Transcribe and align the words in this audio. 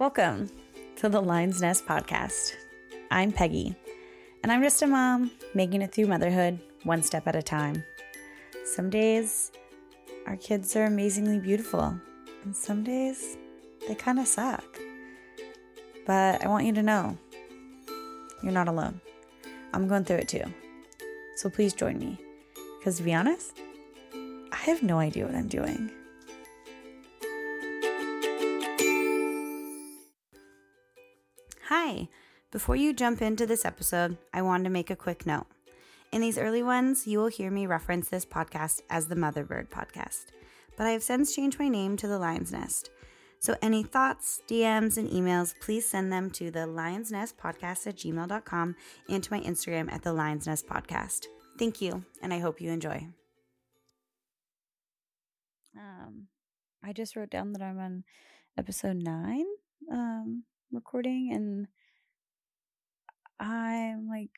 Welcome 0.00 0.48
to 0.96 1.10
the 1.10 1.20
Lion's 1.20 1.60
Nest 1.60 1.84
podcast. 1.84 2.54
I'm 3.10 3.30
Peggi, 3.30 3.76
and 4.42 4.50
I'm 4.50 4.62
just 4.62 4.80
a 4.80 4.86
mom 4.86 5.30
making 5.52 5.82
it 5.82 5.92
through 5.92 6.06
motherhood 6.06 6.58
one 6.84 7.02
step 7.02 7.28
at 7.28 7.36
a 7.36 7.42
time. 7.42 7.84
Some 8.64 8.88
days 8.88 9.52
our 10.26 10.36
kids 10.36 10.74
are 10.74 10.84
amazingly 10.84 11.38
beautiful, 11.38 11.94
and 12.44 12.56
some 12.56 12.82
days 12.82 13.36
they 13.86 13.94
kind 13.94 14.18
of 14.18 14.26
suck. 14.26 14.64
But 16.06 16.42
I 16.42 16.48
want 16.48 16.64
you 16.64 16.72
to 16.72 16.82
know 16.82 17.18
you're 18.42 18.52
not 18.52 18.68
alone. 18.68 19.02
I'm 19.74 19.86
going 19.86 20.04
through 20.04 20.16
it 20.16 20.28
too. 20.28 20.44
So 21.36 21.50
please 21.50 21.74
join 21.74 21.98
me. 21.98 22.18
Because 22.78 22.96
to 22.96 23.02
be 23.02 23.12
honest, 23.12 23.54
I 24.14 24.56
have 24.56 24.82
no 24.82 24.98
idea 24.98 25.26
what 25.26 25.34
I'm 25.34 25.48
doing. 25.48 25.90
Before 32.50 32.76
you 32.76 32.92
jump 32.92 33.22
into 33.22 33.46
this 33.46 33.64
episode, 33.64 34.16
I 34.32 34.42
wanted 34.42 34.64
to 34.64 34.70
make 34.70 34.90
a 34.90 34.96
quick 34.96 35.24
note. 35.24 35.46
In 36.12 36.20
these 36.20 36.38
early 36.38 36.62
ones, 36.62 37.06
you 37.06 37.18
will 37.18 37.28
hear 37.28 37.50
me 37.50 37.66
reference 37.66 38.08
this 38.08 38.26
podcast 38.26 38.82
as 38.90 39.06
the 39.06 39.14
Motherbird 39.14 39.68
Podcast, 39.68 40.26
but 40.76 40.86
I 40.86 40.90
have 40.90 41.02
since 41.02 41.34
changed 41.34 41.58
my 41.58 41.68
name 41.68 41.96
to 41.96 42.08
the 42.08 42.18
Lion's 42.18 42.52
Nest. 42.52 42.90
So 43.38 43.56
any 43.62 43.82
thoughts, 43.82 44.42
DMs, 44.48 44.98
and 44.98 45.08
emails, 45.10 45.54
please 45.60 45.86
send 45.88 46.12
them 46.12 46.30
to 46.32 46.50
the 46.50 46.66
Lion's 46.66 47.10
Nest 47.10 47.38
Podcast 47.38 47.86
at 47.86 47.96
gmail.com 47.96 48.76
and 49.08 49.24
to 49.24 49.32
my 49.32 49.40
Instagram 49.40 49.90
at 49.92 50.02
the 50.02 50.12
Lion's 50.12 50.46
Nest 50.46 50.66
Podcast. 50.66 51.26
Thank 51.58 51.80
you, 51.80 52.04
and 52.22 52.34
I 52.34 52.38
hope 52.38 52.60
you 52.60 52.70
enjoy. 52.70 53.06
Um, 55.76 56.26
I 56.84 56.92
just 56.92 57.16
wrote 57.16 57.30
down 57.30 57.52
that 57.52 57.62
I'm 57.62 57.78
on 57.78 58.04
episode 58.58 58.96
nine. 58.96 59.46
Um, 59.90 60.44
recording 60.72 61.30
and 61.32 61.66
I'm 63.40 64.08
like 64.08 64.30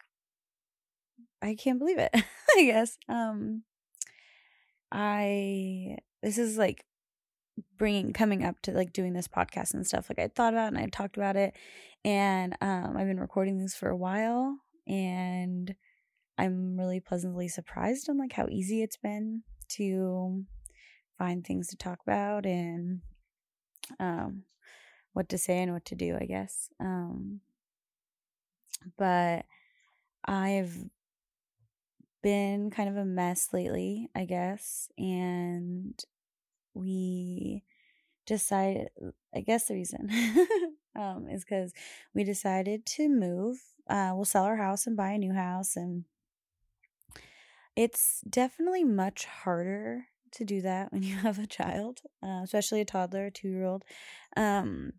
I 1.42 1.56
can't 1.56 1.78
believe 1.78 1.98
it. 1.98 2.10
I 2.56 2.64
guess 2.64 2.96
um 3.08 3.64
I 4.90 5.96
this 6.22 6.38
is 6.38 6.56
like 6.56 6.84
bringing 7.76 8.12
coming 8.12 8.44
up 8.44 8.60
to 8.62 8.72
like 8.72 8.92
doing 8.92 9.12
this 9.12 9.28
podcast 9.28 9.74
and 9.74 9.86
stuff 9.86 10.08
like 10.08 10.18
I 10.18 10.28
thought 10.28 10.54
about 10.54 10.68
and 10.68 10.78
I 10.78 10.86
talked 10.86 11.16
about 11.16 11.36
it 11.36 11.54
and 12.04 12.56
um 12.60 12.96
I've 12.96 13.06
been 13.06 13.20
recording 13.20 13.58
these 13.58 13.74
for 13.74 13.88
a 13.88 13.96
while 13.96 14.58
and 14.86 15.74
I'm 16.38 16.78
really 16.78 17.00
pleasantly 17.00 17.48
surprised 17.48 18.08
on 18.08 18.18
like 18.18 18.32
how 18.32 18.46
easy 18.50 18.82
it's 18.82 18.96
been 18.96 19.42
to 19.76 20.44
find 21.18 21.44
things 21.44 21.68
to 21.68 21.76
talk 21.76 21.98
about 22.06 22.46
and 22.46 23.00
um 24.00 24.44
what 25.12 25.28
to 25.28 25.38
say 25.38 25.58
and 25.58 25.72
what 25.72 25.84
to 25.86 25.94
do, 25.94 26.16
I 26.20 26.24
guess. 26.24 26.68
Um, 26.80 27.40
but 28.96 29.46
I've 30.24 30.76
been 32.22 32.70
kind 32.70 32.88
of 32.88 32.96
a 32.96 33.04
mess 33.04 33.48
lately, 33.52 34.08
I 34.14 34.24
guess, 34.24 34.88
and 34.96 36.00
we 36.74 37.64
decided, 38.26 38.88
I 39.34 39.40
guess 39.40 39.66
the 39.66 39.74
reason 39.74 40.08
um, 40.96 41.28
is 41.28 41.44
because 41.44 41.72
we 42.14 42.24
decided 42.24 42.86
to 42.86 43.08
move. 43.08 43.58
Uh, 43.88 44.12
we'll 44.14 44.24
sell 44.24 44.44
our 44.44 44.56
house 44.56 44.86
and 44.86 44.96
buy 44.96 45.10
a 45.10 45.18
new 45.18 45.32
house, 45.32 45.76
and 45.76 46.04
it's 47.74 48.20
definitely 48.28 48.84
much 48.84 49.24
harder 49.24 50.06
to 50.32 50.44
do 50.44 50.60
that 50.62 50.92
when 50.92 51.02
you 51.02 51.16
have 51.18 51.38
a 51.38 51.46
child, 51.46 52.00
uh, 52.22 52.40
especially 52.42 52.80
a 52.80 52.84
toddler, 52.84 53.26
a 53.26 53.30
two 53.30 53.48
year 53.48 53.64
old. 53.64 53.84
Um, 54.36 54.92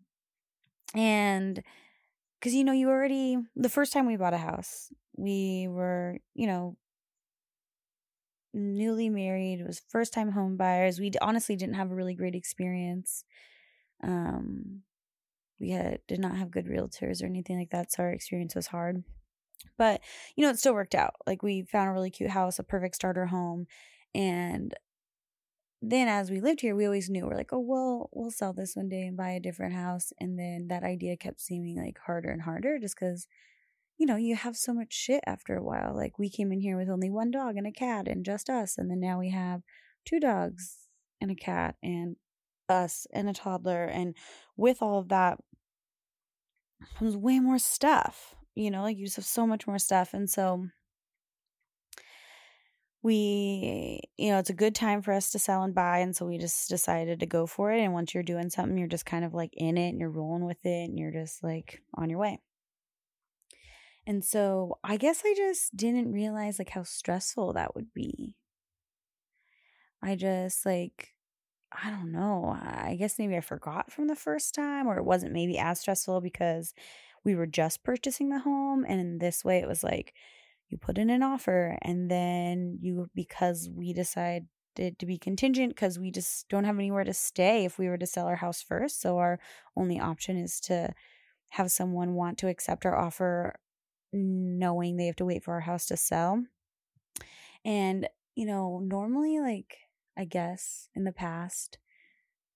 and 0.96 1.64
because, 2.44 2.54
you 2.54 2.66
know, 2.66 2.74
you 2.74 2.90
already, 2.90 3.38
the 3.56 3.70
first 3.70 3.94
time 3.94 4.06
we 4.06 4.18
bought 4.18 4.34
a 4.34 4.38
house, 4.38 4.92
we 5.16 5.70
were, 5.70 6.18
you 6.36 6.46
know, 6.46 6.76
newly 8.54 9.08
married. 9.08 9.62
It 9.62 9.66
was 9.66 9.82
first 9.88 10.12
time 10.12 10.30
home 10.30 10.58
buyers. 10.58 11.00
We 11.00 11.14
honestly 11.22 11.56
didn't 11.56 11.76
have 11.76 11.90
a 11.90 11.96
really 11.96 12.16
great 12.16 12.36
experience. 12.36 13.24
Um, 14.04 14.82
we 15.58 15.70
had 15.70 16.00
did 16.06 16.20
not 16.20 16.36
have 16.36 16.52
good 16.52 16.66
realtors 16.66 17.24
or 17.24 17.28
anything 17.28 17.58
like 17.58 17.70
that, 17.70 17.94
so 17.94 18.04
our 18.04 18.12
experience 18.12 18.56
was 18.56 18.68
hard. 18.68 19.06
But 19.78 20.02
you 20.36 20.44
know, 20.44 20.50
it 20.50 20.60
still 20.60 20.74
worked 20.74 20.96
out. 20.96 21.14
Like 21.26 21.44
we 21.44 21.62
found 21.62 21.92
a 21.92 21.94
really 21.94 22.12
cute 22.12 22.32
house, 22.32 22.60
a 22.60 22.64
perfect 22.64 22.96
starter 22.96 23.28
home, 23.28 23.68
and 24.14 24.74
then 25.86 26.08
as 26.08 26.32
we 26.32 26.40
lived 26.40 26.62
here, 26.62 26.78
we 26.78 26.86
always 26.86 27.10
knew 27.10 27.26
we're 27.26 27.36
like, 27.36 27.52
oh, 27.52 27.60
well, 27.60 28.10
we'll 28.14 28.32
sell 28.32 28.54
this 28.54 28.74
one 28.74 28.88
day 28.88 29.02
and 29.02 29.18
buy 29.18 29.32
a 29.32 29.42
different 29.42 29.74
house. 29.74 30.14
And 30.18 30.40
then 30.40 30.68
that 30.70 30.84
idea 30.84 31.18
kept 31.18 31.42
seeming 31.42 31.76
like 31.78 31.98
harder 32.06 32.30
and 32.30 32.42
harder 32.42 32.80
just 32.80 32.96
because, 32.98 33.28
you 33.98 34.06
know, 34.06 34.16
you 34.16 34.38
have 34.38 34.56
so 34.56 34.74
much 34.74 34.94
shit 34.94 35.22
after 35.28 35.58
a 35.58 35.64
while. 35.64 35.94
Like 35.94 36.18
we 36.18 36.30
came 36.30 36.54
in 36.54 36.62
here 36.62 36.78
with 36.78 36.90
only 36.90 37.10
one 37.10 37.32
dog 37.32 37.58
and 37.58 37.68
a 37.68 37.72
cat 37.72 38.08
and 38.08 38.24
just 38.24 38.50
us. 38.50 38.78
And 38.78 38.90
then 38.90 39.02
now 39.02 39.20
we 39.20 39.32
have 39.32 39.62
two 40.06 40.22
dogs 40.22 40.88
and 41.20 41.30
a 41.30 41.36
cat 41.36 41.76
and 41.84 42.16
us 42.70 43.06
and 43.12 43.30
a 43.30 43.34
toddler. 43.34 43.84
And 43.84 44.16
with 44.56 44.82
all 44.82 45.00
of 45.00 45.10
that 45.10 45.38
comes 46.98 47.18
way 47.18 47.42
more 47.42 47.60
stuff, 47.60 48.36
you 48.56 48.72
know, 48.72 48.84
like 48.84 48.98
you 48.98 49.06
just 49.06 49.18
have 49.18 49.26
so 49.26 49.46
much 49.46 49.68
more 49.68 49.80
stuff. 49.80 50.14
And 50.14 50.30
so, 50.30 50.68
we 53.04 54.00
you 54.18 54.32
know 54.32 54.40
it's 54.40 54.50
a 54.50 54.54
good 54.54 54.74
time 54.74 55.02
for 55.02 55.14
us 55.14 55.32
to 55.32 55.38
sell 55.40 55.64
and 55.64 55.76
buy 55.76 56.00
and 56.00 56.16
so 56.16 56.26
we 56.26 56.38
just 56.38 56.70
decided 56.70 57.20
to 57.20 57.26
go 57.26 57.46
for 57.46 57.72
it 57.72 57.82
and 57.82 57.94
once 57.94 58.14
you're 58.14 58.24
doing 58.24 58.50
something 58.50 58.78
you're 58.78 58.88
just 58.88 59.06
kind 59.06 59.26
of 59.26 59.34
like 59.34 59.54
in 59.54 59.78
it 59.78 59.90
and 59.90 60.00
you're 60.00 60.10
rolling 60.10 60.46
with 60.46 60.66
it 60.66 60.90
and 60.90 60.98
you're 60.98 61.12
just 61.12 61.44
like 61.44 61.82
on 61.96 62.10
your 62.10 62.20
way. 62.20 62.40
And 64.08 64.24
so 64.24 64.80
i 64.84 64.98
guess 64.98 65.22
i 65.26 65.34
just 65.36 65.76
didn't 65.76 66.12
realize 66.12 66.60
like 66.60 66.70
how 66.70 66.84
stressful 66.84 67.54
that 67.54 67.76
would 67.76 67.94
be. 67.94 68.36
I 70.02 70.16
just 70.16 70.66
like 70.66 71.10
i 71.72 71.90
don't 71.90 72.12
know 72.12 72.56
i 72.62 72.96
guess 73.00 73.18
maybe 73.18 73.36
i 73.36 73.42
forgot 73.42 73.92
from 73.92 74.08
the 74.08 74.16
first 74.16 74.54
time 74.54 74.88
or 74.88 74.98
it 74.98 75.06
wasn't 75.06 75.32
maybe 75.32 75.58
as 75.58 75.80
stressful 75.80 76.22
because 76.22 76.74
we 77.24 77.36
were 77.36 77.48
just 77.48 77.84
purchasing 77.84 78.30
the 78.30 78.40
home 78.40 78.86
and 78.88 79.00
in 79.00 79.18
this 79.18 79.44
way 79.44 79.60
it 79.60 79.68
was 79.68 79.84
like 79.84 80.14
you 80.74 80.78
put 80.78 80.98
in 80.98 81.10
an 81.10 81.24
offer 81.24 81.78
and 81.82 82.10
then 82.12 82.78
you 82.82 83.10
because 83.16 83.70
we 83.74 83.94
decided 83.94 84.48
to 84.76 85.06
be 85.06 85.18
contingent 85.18 85.76
because 85.76 86.00
we 86.00 86.12
just 86.12 86.50
don't 86.50 86.64
have 86.64 86.78
anywhere 86.78 87.04
to 87.04 87.14
stay 87.14 87.64
if 87.64 87.78
we 87.78 87.88
were 87.88 87.98
to 87.98 88.08
sell 88.08 88.26
our 88.26 88.38
house 88.38 88.62
first 88.62 89.02
so 89.02 89.20
our 89.20 89.40
only 89.78 90.00
option 90.00 90.36
is 90.36 90.60
to 90.60 90.92
have 91.50 91.72
someone 91.72 92.16
want 92.16 92.40
to 92.40 92.48
accept 92.48 92.86
our 92.86 92.98
offer 92.98 93.54
knowing 94.12 94.98
they 94.98 95.06
have 95.06 95.16
to 95.16 95.26
wait 95.26 95.44
for 95.44 95.54
our 95.54 95.60
house 95.62 95.86
to 95.86 95.98
sell. 95.98 96.44
And 97.66 98.08
you 98.36 98.46
know 98.46 98.80
normally 98.84 99.40
like 99.40 99.78
i 100.18 100.26
guess 100.26 100.90
in 100.96 101.04
the 101.04 101.12
past 101.12 101.78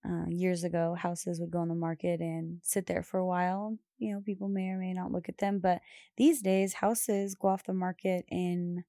uh, 0.07 0.25
years 0.29 0.63
ago 0.63 0.95
houses 0.95 1.39
would 1.39 1.51
go 1.51 1.59
on 1.59 1.67
the 1.67 1.75
market 1.75 2.19
and 2.19 2.59
sit 2.63 2.85
there 2.85 3.03
for 3.03 3.19
a 3.19 3.25
while 3.25 3.77
you 3.97 4.13
know, 4.13 4.21
people 4.21 4.47
may 4.47 4.69
or 4.69 4.77
may 4.77 4.93
not 4.93 5.11
look 5.11 5.29
at 5.29 5.37
them. 5.37 5.59
But 5.59 5.81
these 6.17 6.41
days, 6.41 6.73
houses 6.73 7.35
go 7.35 7.49
off 7.49 7.65
the 7.65 7.73
market 7.73 8.25
in 8.29 8.83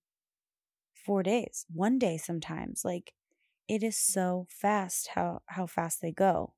four 0.93 1.23
days, 1.23 1.65
one 1.73 1.99
day 1.99 2.17
sometimes. 2.17 2.83
Like 2.85 3.13
it 3.69 3.83
is 3.83 3.95
mm. 3.95 4.13
so 4.13 4.47
fast 4.51 5.11
how 5.15 5.43
how 5.47 5.67
fast 5.67 6.01
they 6.03 6.13
go. 6.13 6.55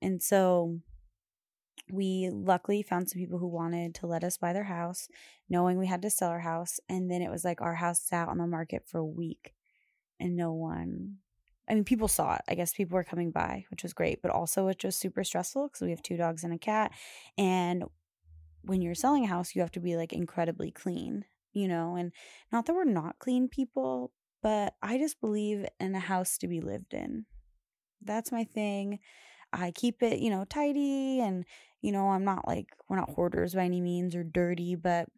And 0.00 0.22
so 0.22 0.80
we 1.90 2.30
luckily 2.32 2.82
found 2.82 3.08
some 3.08 3.20
people 3.20 3.38
who 3.38 3.48
wanted 3.48 3.94
to 3.96 4.06
let 4.06 4.22
us 4.22 4.36
buy 4.36 4.52
their 4.52 4.64
house, 4.64 5.08
knowing 5.48 5.78
we 5.78 5.86
had 5.86 6.02
to 6.02 6.10
sell 6.10 6.28
our 6.28 6.40
house. 6.40 6.78
And 6.88 7.10
then 7.10 7.22
it 7.22 7.30
was 7.30 7.44
like 7.44 7.60
our 7.60 7.76
house 7.76 8.02
sat 8.02 8.28
on 8.28 8.38
the 8.38 8.46
market 8.46 8.84
for 8.86 8.98
a 8.98 9.04
week 9.04 9.54
and 10.20 10.36
no 10.36 10.52
one 10.52 11.16
I 11.68 11.74
mean, 11.74 11.84
people 11.84 12.08
saw 12.08 12.34
it. 12.34 12.42
I 12.48 12.54
guess 12.54 12.72
people 12.72 12.96
were 12.96 13.04
coming 13.04 13.30
by, 13.30 13.66
which 13.70 13.82
was 13.82 13.92
great, 13.92 14.22
but 14.22 14.30
also 14.30 14.68
it's 14.68 14.80
just 14.80 14.98
super 14.98 15.22
stressful 15.22 15.68
because 15.68 15.82
we 15.82 15.90
have 15.90 16.02
two 16.02 16.16
dogs 16.16 16.44
and 16.44 16.52
a 16.52 16.58
cat. 16.58 16.92
And 17.36 17.84
when 18.62 18.80
you're 18.80 18.94
selling 18.94 19.24
a 19.24 19.28
house, 19.28 19.54
you 19.54 19.60
have 19.60 19.72
to 19.72 19.80
be 19.80 19.96
like 19.96 20.12
incredibly 20.12 20.70
clean, 20.70 21.24
you 21.52 21.68
know, 21.68 21.96
and 21.96 22.12
not 22.52 22.66
that 22.66 22.74
we're 22.74 22.84
not 22.84 23.18
clean 23.18 23.48
people, 23.48 24.12
but 24.42 24.74
I 24.82 24.98
just 24.98 25.20
believe 25.20 25.66
in 25.78 25.94
a 25.94 26.00
house 26.00 26.38
to 26.38 26.48
be 26.48 26.60
lived 26.60 26.94
in. 26.94 27.26
That's 28.02 28.32
my 28.32 28.44
thing. 28.44 29.00
I 29.52 29.70
keep 29.70 30.02
it, 30.02 30.20
you 30.20 30.30
know, 30.30 30.44
tidy 30.44 31.20
and, 31.20 31.44
you 31.80 31.92
know, 31.92 32.08
I'm 32.08 32.24
not 32.24 32.46
like, 32.46 32.68
we're 32.88 32.96
not 32.96 33.10
hoarders 33.10 33.54
by 33.54 33.64
any 33.64 33.80
means 33.80 34.14
or 34.14 34.22
dirty, 34.22 34.74
but 34.74 35.08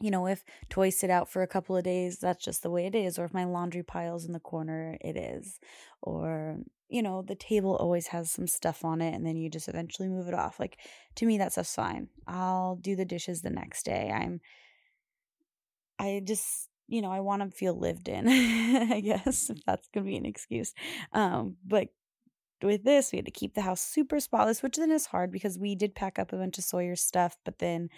you 0.00 0.10
know, 0.10 0.26
if 0.26 0.44
toys 0.68 0.98
sit 0.98 1.10
out 1.10 1.28
for 1.28 1.42
a 1.42 1.46
couple 1.46 1.76
of 1.76 1.84
days, 1.84 2.18
that's 2.18 2.44
just 2.44 2.62
the 2.62 2.70
way 2.70 2.86
it 2.86 2.94
is. 2.94 3.18
Or 3.18 3.24
if 3.24 3.34
my 3.34 3.44
laundry 3.44 3.82
pile's 3.82 4.24
in 4.24 4.32
the 4.32 4.40
corner, 4.40 4.98
it 5.00 5.16
is. 5.16 5.58
Or, 6.02 6.58
you 6.88 7.02
know, 7.02 7.22
the 7.22 7.36
table 7.36 7.76
always 7.76 8.08
has 8.08 8.30
some 8.30 8.46
stuff 8.46 8.84
on 8.84 9.00
it 9.00 9.14
and 9.14 9.24
then 9.24 9.36
you 9.36 9.48
just 9.48 9.68
eventually 9.68 10.08
move 10.08 10.28
it 10.28 10.34
off. 10.34 10.58
Like, 10.58 10.78
to 11.16 11.26
me, 11.26 11.38
that 11.38 11.52
stuff's 11.52 11.74
fine. 11.74 12.08
I'll 12.26 12.76
do 12.76 12.96
the 12.96 13.04
dishes 13.04 13.42
the 13.42 13.50
next 13.50 13.84
day. 13.84 14.10
I'm, 14.14 14.40
I 15.98 16.20
just, 16.24 16.68
you 16.88 17.00
know, 17.00 17.12
I 17.12 17.20
want 17.20 17.42
to 17.42 17.56
feel 17.56 17.78
lived 17.78 18.08
in, 18.08 18.28
I 18.92 19.00
guess, 19.00 19.48
if 19.48 19.64
that's 19.64 19.88
going 19.94 20.04
to 20.04 20.10
be 20.10 20.16
an 20.16 20.26
excuse. 20.26 20.74
Um, 21.12 21.56
but 21.64 21.88
with 22.62 22.84
this, 22.84 23.12
we 23.12 23.18
had 23.18 23.26
to 23.26 23.30
keep 23.30 23.54
the 23.54 23.62
house 23.62 23.80
super 23.80 24.18
spotless, 24.20 24.62
which 24.62 24.76
then 24.76 24.90
is 24.90 25.06
hard 25.06 25.30
because 25.30 25.58
we 25.58 25.74
did 25.74 25.94
pack 25.94 26.18
up 26.18 26.32
a 26.32 26.36
bunch 26.36 26.58
of 26.58 26.64
Sawyer 26.64 26.96
stuff, 26.96 27.36
but 27.44 27.58
then, 27.58 27.90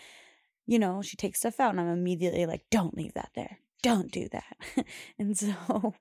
you 0.67 0.79
know, 0.79 1.03
she 1.03 1.17
takes 1.17 1.41
stuff 1.41 1.61
out 1.61 1.71
and 1.71 1.81
I'm 1.81 1.89
immediately 1.89 2.47
like, 2.47 2.65
don't 2.71 2.97
leave 2.97 3.15
that 3.15 3.31
there. 3.35 3.59
Don't 3.83 4.11
do 4.11 4.29
that. 4.31 4.57
and 5.19 5.37
so, 5.37 5.95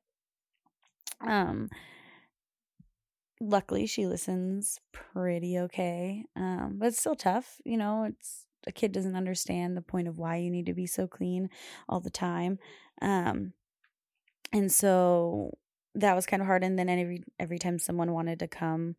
um, 1.21 1.69
luckily 3.39 3.85
she 3.85 4.07
listens 4.07 4.79
pretty 4.91 5.59
okay. 5.59 6.25
Um, 6.35 6.75
but 6.77 6.87
it's 6.87 6.99
still 6.99 7.15
tough. 7.15 7.61
You 7.63 7.77
know, 7.77 8.03
it's 8.03 8.45
a 8.67 8.71
kid 8.71 8.91
doesn't 8.91 9.15
understand 9.15 9.77
the 9.77 9.81
point 9.81 10.07
of 10.07 10.17
why 10.17 10.37
you 10.37 10.49
need 10.49 10.65
to 10.65 10.73
be 10.73 10.87
so 10.87 11.07
clean 11.07 11.49
all 11.87 11.99
the 11.99 12.09
time. 12.09 12.57
Um, 13.01 13.53
and 14.51 14.71
so 14.71 15.57
that 15.93 16.15
was 16.15 16.25
kind 16.25 16.41
of 16.41 16.47
hard. 16.47 16.63
And 16.63 16.77
then 16.77 16.89
every 16.89 17.23
every 17.39 17.59
time 17.59 17.79
someone 17.79 18.11
wanted 18.11 18.39
to 18.39 18.47
come 18.47 18.95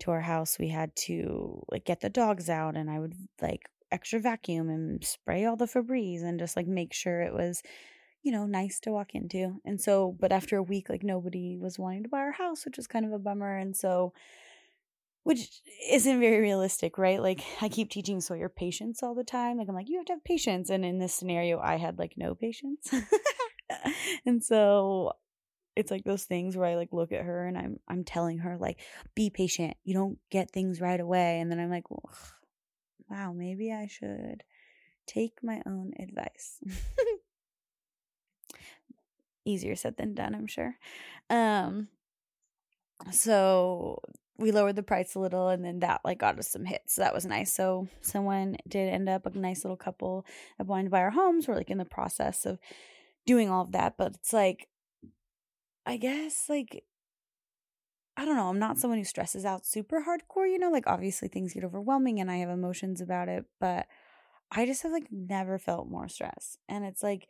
to 0.00 0.10
our 0.10 0.20
house, 0.20 0.58
we 0.58 0.68
had 0.68 0.94
to 0.96 1.62
like 1.70 1.84
get 1.84 2.00
the 2.00 2.10
dogs 2.10 2.48
out, 2.48 2.76
and 2.76 2.90
I 2.90 2.98
would 2.98 3.14
like 3.40 3.68
extra 3.92 4.18
vacuum 4.18 4.68
and 4.68 5.04
spray 5.04 5.44
all 5.44 5.56
the 5.56 5.66
Febreze 5.66 6.22
and 6.22 6.38
just 6.38 6.56
like 6.56 6.66
make 6.66 6.92
sure 6.92 7.20
it 7.20 7.32
was 7.34 7.62
you 8.22 8.32
know 8.32 8.46
nice 8.46 8.80
to 8.80 8.90
walk 8.90 9.14
into. 9.14 9.60
And 9.64 9.80
so, 9.80 10.16
but 10.18 10.32
after 10.32 10.56
a 10.56 10.62
week, 10.62 10.88
like 10.88 11.02
nobody 11.02 11.56
was 11.56 11.78
wanting 11.78 12.04
to 12.04 12.08
buy 12.08 12.18
our 12.18 12.32
house, 12.32 12.64
which 12.64 12.76
was 12.76 12.86
kind 12.86 13.04
of 13.04 13.12
a 13.12 13.18
bummer. 13.18 13.56
And 13.56 13.76
so 13.76 14.12
which 15.24 15.60
isn't 15.88 16.20
very 16.20 16.40
realistic, 16.40 16.98
right? 16.98 17.22
Like 17.22 17.42
I 17.60 17.68
keep 17.68 17.90
teaching 17.90 18.20
Sawyer 18.20 18.48
patience 18.48 19.02
all 19.02 19.14
the 19.14 19.24
time. 19.24 19.58
Like 19.58 19.68
I'm 19.68 19.74
like, 19.74 19.88
you 19.88 19.98
have 19.98 20.06
to 20.06 20.14
have 20.14 20.24
patience. 20.24 20.68
And 20.68 20.84
in 20.84 20.98
this 20.98 21.14
scenario, 21.14 21.60
I 21.60 21.76
had 21.76 21.98
like 21.98 22.14
no 22.16 22.34
patience. 22.34 22.92
and 24.26 24.42
so 24.42 25.12
it's 25.76 25.90
like 25.90 26.04
those 26.04 26.24
things 26.24 26.56
where 26.56 26.66
I 26.66 26.74
like 26.74 26.92
look 26.92 27.12
at 27.12 27.24
her 27.24 27.46
and 27.46 27.56
I'm 27.56 27.78
I'm 27.88 28.04
telling 28.04 28.38
her 28.38 28.56
like 28.58 28.80
be 29.14 29.30
patient. 29.30 29.76
You 29.84 29.94
don't 29.94 30.18
get 30.30 30.50
things 30.50 30.80
right 30.80 31.00
away 31.00 31.40
and 31.40 31.50
then 31.50 31.60
I'm 31.60 31.70
like, 31.70 31.90
well, 31.90 32.10
wow, 33.12 33.32
maybe 33.32 33.70
I 33.70 33.86
should 33.86 34.42
take 35.06 35.42
my 35.42 35.60
own 35.66 35.92
advice. 35.98 36.58
Easier 39.44 39.76
said 39.76 39.96
than 39.96 40.14
done, 40.14 40.34
I'm 40.34 40.46
sure. 40.46 40.76
Um 41.28 41.88
so 43.10 44.00
we 44.38 44.50
lowered 44.50 44.76
the 44.76 44.82
price 44.82 45.14
a 45.14 45.18
little 45.18 45.48
and 45.48 45.64
then 45.64 45.80
that 45.80 46.00
like 46.04 46.18
got 46.18 46.38
us 46.38 46.48
some 46.48 46.64
hits. 46.64 46.94
So 46.94 47.02
that 47.02 47.12
was 47.12 47.26
nice. 47.26 47.52
So 47.52 47.88
someone 48.00 48.56
did 48.66 48.88
end 48.88 49.08
up 49.08 49.26
a 49.26 49.38
nice 49.38 49.62
little 49.62 49.76
couple 49.76 50.24
that 50.56 50.66
wanted 50.66 50.84
to 50.84 50.90
buy 50.90 51.02
our 51.02 51.10
homes. 51.10 51.46
We're 51.46 51.56
like 51.56 51.70
in 51.70 51.78
the 51.78 51.84
process 51.84 52.46
of 52.46 52.58
doing 53.26 53.50
all 53.50 53.62
of 53.62 53.72
that, 53.72 53.96
but 53.98 54.14
it's 54.14 54.32
like 54.32 54.68
I 55.84 55.98
guess 55.98 56.46
like 56.48 56.84
I 58.16 58.24
don't 58.24 58.36
know, 58.36 58.48
I'm 58.48 58.58
not 58.58 58.78
someone 58.78 58.98
who 58.98 59.04
stresses 59.04 59.44
out 59.44 59.64
super 59.64 60.04
hardcore, 60.06 60.50
you 60.50 60.58
know, 60.58 60.70
like 60.70 60.86
obviously 60.86 61.28
things 61.28 61.54
get 61.54 61.64
overwhelming 61.64 62.20
and 62.20 62.30
I 62.30 62.36
have 62.36 62.50
emotions 62.50 63.00
about 63.00 63.28
it, 63.28 63.46
but 63.58 63.86
I 64.50 64.66
just 64.66 64.82
have 64.82 64.92
like 64.92 65.06
never 65.10 65.58
felt 65.58 65.88
more 65.88 66.08
stress. 66.08 66.58
And 66.68 66.84
it's 66.84 67.02
like 67.02 67.26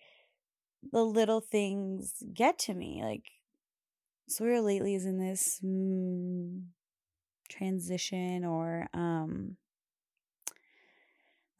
the 0.90 1.04
little 1.04 1.40
things 1.40 2.22
get 2.34 2.58
to 2.60 2.74
me. 2.74 3.00
Like 3.04 3.26
Sawyer 4.28 4.60
lately 4.60 4.94
is 4.94 5.06
in 5.06 5.18
this 5.18 5.60
mm, 5.64 6.62
transition 7.48 8.44
or 8.44 8.88
um 8.94 9.56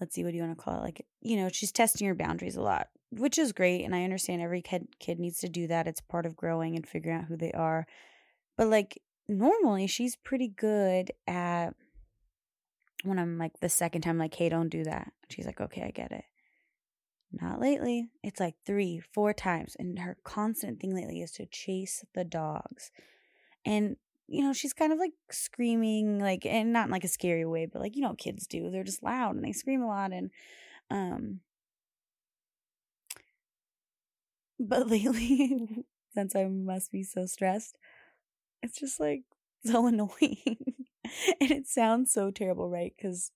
let's 0.01 0.15
see 0.15 0.25
what 0.25 0.31
do 0.31 0.37
you 0.37 0.43
want 0.43 0.57
to 0.57 0.63
call 0.65 0.79
it 0.79 0.83
like 0.83 1.07
you 1.21 1.37
know 1.37 1.49
she's 1.51 1.71
testing 1.71 2.07
your 2.07 2.15
boundaries 2.15 2.57
a 2.57 2.63
lot 2.63 2.89
which 3.11 3.39
is 3.39 3.53
great 3.53 3.85
and 3.85 3.95
i 3.95 4.05
understand 4.05 4.41
every 4.41 4.63
kid 4.63 4.89
kid 4.99 5.19
needs 5.19 5.39
to 5.39 5.49
do 5.49 5.67
that 5.67 5.87
it's 5.87 6.01
part 6.01 6.25
of 6.25 6.35
growing 6.35 6.77
and 6.77 6.89
figuring 6.89 7.19
out 7.19 7.27
who 7.27 7.37
they 7.37 7.53
are 7.53 7.87
but 8.57 8.69
like 8.69 9.01
normally 9.33 9.87
she's 9.87 10.17
pretty 10.17 10.49
good 10.49 11.11
at 11.27 11.71
when 13.05 13.19
i'm 13.19 13.39
like 13.39 13.59
the 13.61 13.69
second 13.69 14.03
time 14.03 14.19
like 14.19 14.35
hey 14.35 14.49
don't 14.49 14.69
do 14.69 14.85
that 14.85 15.13
she's 15.29 15.47
like 15.47 15.61
okay 15.61 15.83
i 15.83 15.91
get 15.91 16.13
it 16.13 16.25
not 17.33 17.61
lately 17.61 18.09
it's 18.23 18.41
like 18.41 18.55
three 18.67 19.01
four 19.13 19.33
times 19.33 19.75
and 19.79 19.99
her 19.99 20.17
constant 20.23 20.81
thing 20.81 20.95
lately 20.95 21.21
is 21.21 21.33
to 21.33 21.47
chase 21.47 22.05
the 22.15 22.25
dogs 22.25 22.91
and 23.65 23.97
you 24.33 24.43
know, 24.43 24.55
she's 24.55 24.73
kind 24.73 24.95
of 24.95 24.99
like 24.99 25.13
screaming, 25.31 26.19
like, 26.19 26.47
and 26.47 26.73
not 26.73 26.87
in 26.87 26.91
like 26.91 27.05
a 27.05 27.09
scary 27.09 27.45
way, 27.45 27.67
but 27.67 27.83
like, 27.83 27.95
you 27.97 28.01
know, 28.01 28.15
kids 28.15 28.47
do. 28.47 28.71
They're 28.71 28.83
just 28.83 29.03
loud 29.03 29.35
and 29.35 29.45
they 29.45 29.53
scream 29.53 29.83
a 29.83 29.87
lot. 29.87 30.11
And, 30.11 30.31
um, 30.91 31.41
but 34.59 34.87
lately, 34.91 35.85
since 36.15 36.35
I 36.35 36.47
must 36.47 36.91
be 36.91 37.03
so 37.03 37.27
stressed, 37.27 37.77
it's 38.63 38.79
just 38.79 39.01
like 39.01 39.23
so 39.65 39.87
annoying. 39.87 40.57
and 41.41 41.51
it 41.51 41.67
sounds 41.67 42.13
so 42.13 42.31
terrible, 42.31 42.71
right? 42.71 42.93
Because 42.97 43.31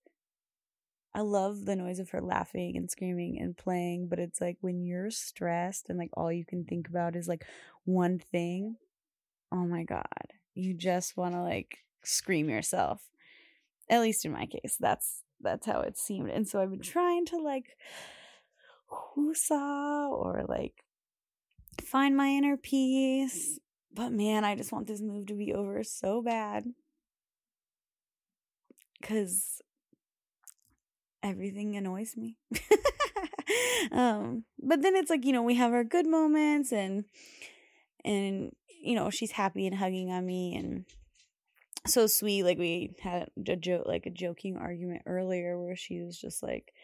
I 1.14 1.20
love 1.20 1.64
the 1.64 1.76
noise 1.76 1.98
of 1.98 2.10
her 2.10 2.20
laughing 2.20 2.76
and 2.76 2.90
screaming 2.90 3.38
and 3.40 3.56
playing, 3.56 4.08
but 4.08 4.18
it's 4.18 4.40
like 4.40 4.58
when 4.60 4.82
you're 4.82 5.10
stressed 5.10 5.88
and 5.88 5.98
like 5.98 6.10
all 6.14 6.30
you 6.30 6.44
can 6.44 6.64
think 6.64 6.88
about 6.88 7.16
is 7.16 7.26
like 7.26 7.44
one 7.84 8.18
thing. 8.18 8.76
Oh 9.50 9.64
my 9.66 9.84
God 9.84 10.04
you 10.56 10.74
just 10.74 11.16
want 11.16 11.34
to 11.34 11.42
like 11.42 11.78
scream 12.02 12.48
yourself. 12.48 13.02
At 13.88 14.00
least 14.00 14.24
in 14.24 14.32
my 14.32 14.46
case, 14.46 14.76
that's 14.80 15.22
that's 15.40 15.66
how 15.66 15.80
it 15.80 15.98
seemed. 15.98 16.30
And 16.30 16.48
so 16.48 16.60
I've 16.60 16.70
been 16.70 16.80
trying 16.80 17.26
to 17.26 17.38
like 17.38 17.76
whoosah 18.90 20.10
or 20.10 20.44
like 20.48 20.82
find 21.84 22.16
my 22.16 22.28
inner 22.28 22.56
peace. 22.56 23.60
But 23.96 24.12
man, 24.12 24.44
I 24.44 24.54
just 24.54 24.72
want 24.72 24.86
this 24.86 25.00
move 25.00 25.26
to 25.28 25.34
be 25.34 25.54
over 25.54 25.82
so 25.82 26.20
bad. 26.22 26.66
Cause 29.02 29.62
everything 31.22 31.76
annoys 31.76 32.14
me. 32.14 32.36
um, 33.92 34.44
but 34.62 34.82
then 34.82 34.96
it's 34.96 35.08
like, 35.08 35.24
you 35.24 35.32
know, 35.32 35.42
we 35.42 35.54
have 35.54 35.72
our 35.72 35.84
good 35.84 36.06
moments 36.06 36.72
and 36.72 37.04
and 38.04 38.52
you 38.82 38.94
know, 38.94 39.08
she's 39.08 39.32
happy 39.32 39.66
and 39.66 39.76
hugging 39.76 40.10
on 40.12 40.26
me 40.26 40.54
and 40.54 40.84
so 41.86 42.06
sweet. 42.06 42.42
Like 42.42 42.58
we 42.58 42.94
had 43.00 43.30
a 43.48 43.56
joke, 43.56 43.86
like 43.86 44.04
a 44.04 44.10
joking 44.10 44.58
argument 44.58 45.02
earlier 45.06 45.58
where 45.58 45.74
she 45.74 46.02
was 46.02 46.18
just 46.18 46.42
like, 46.42 46.74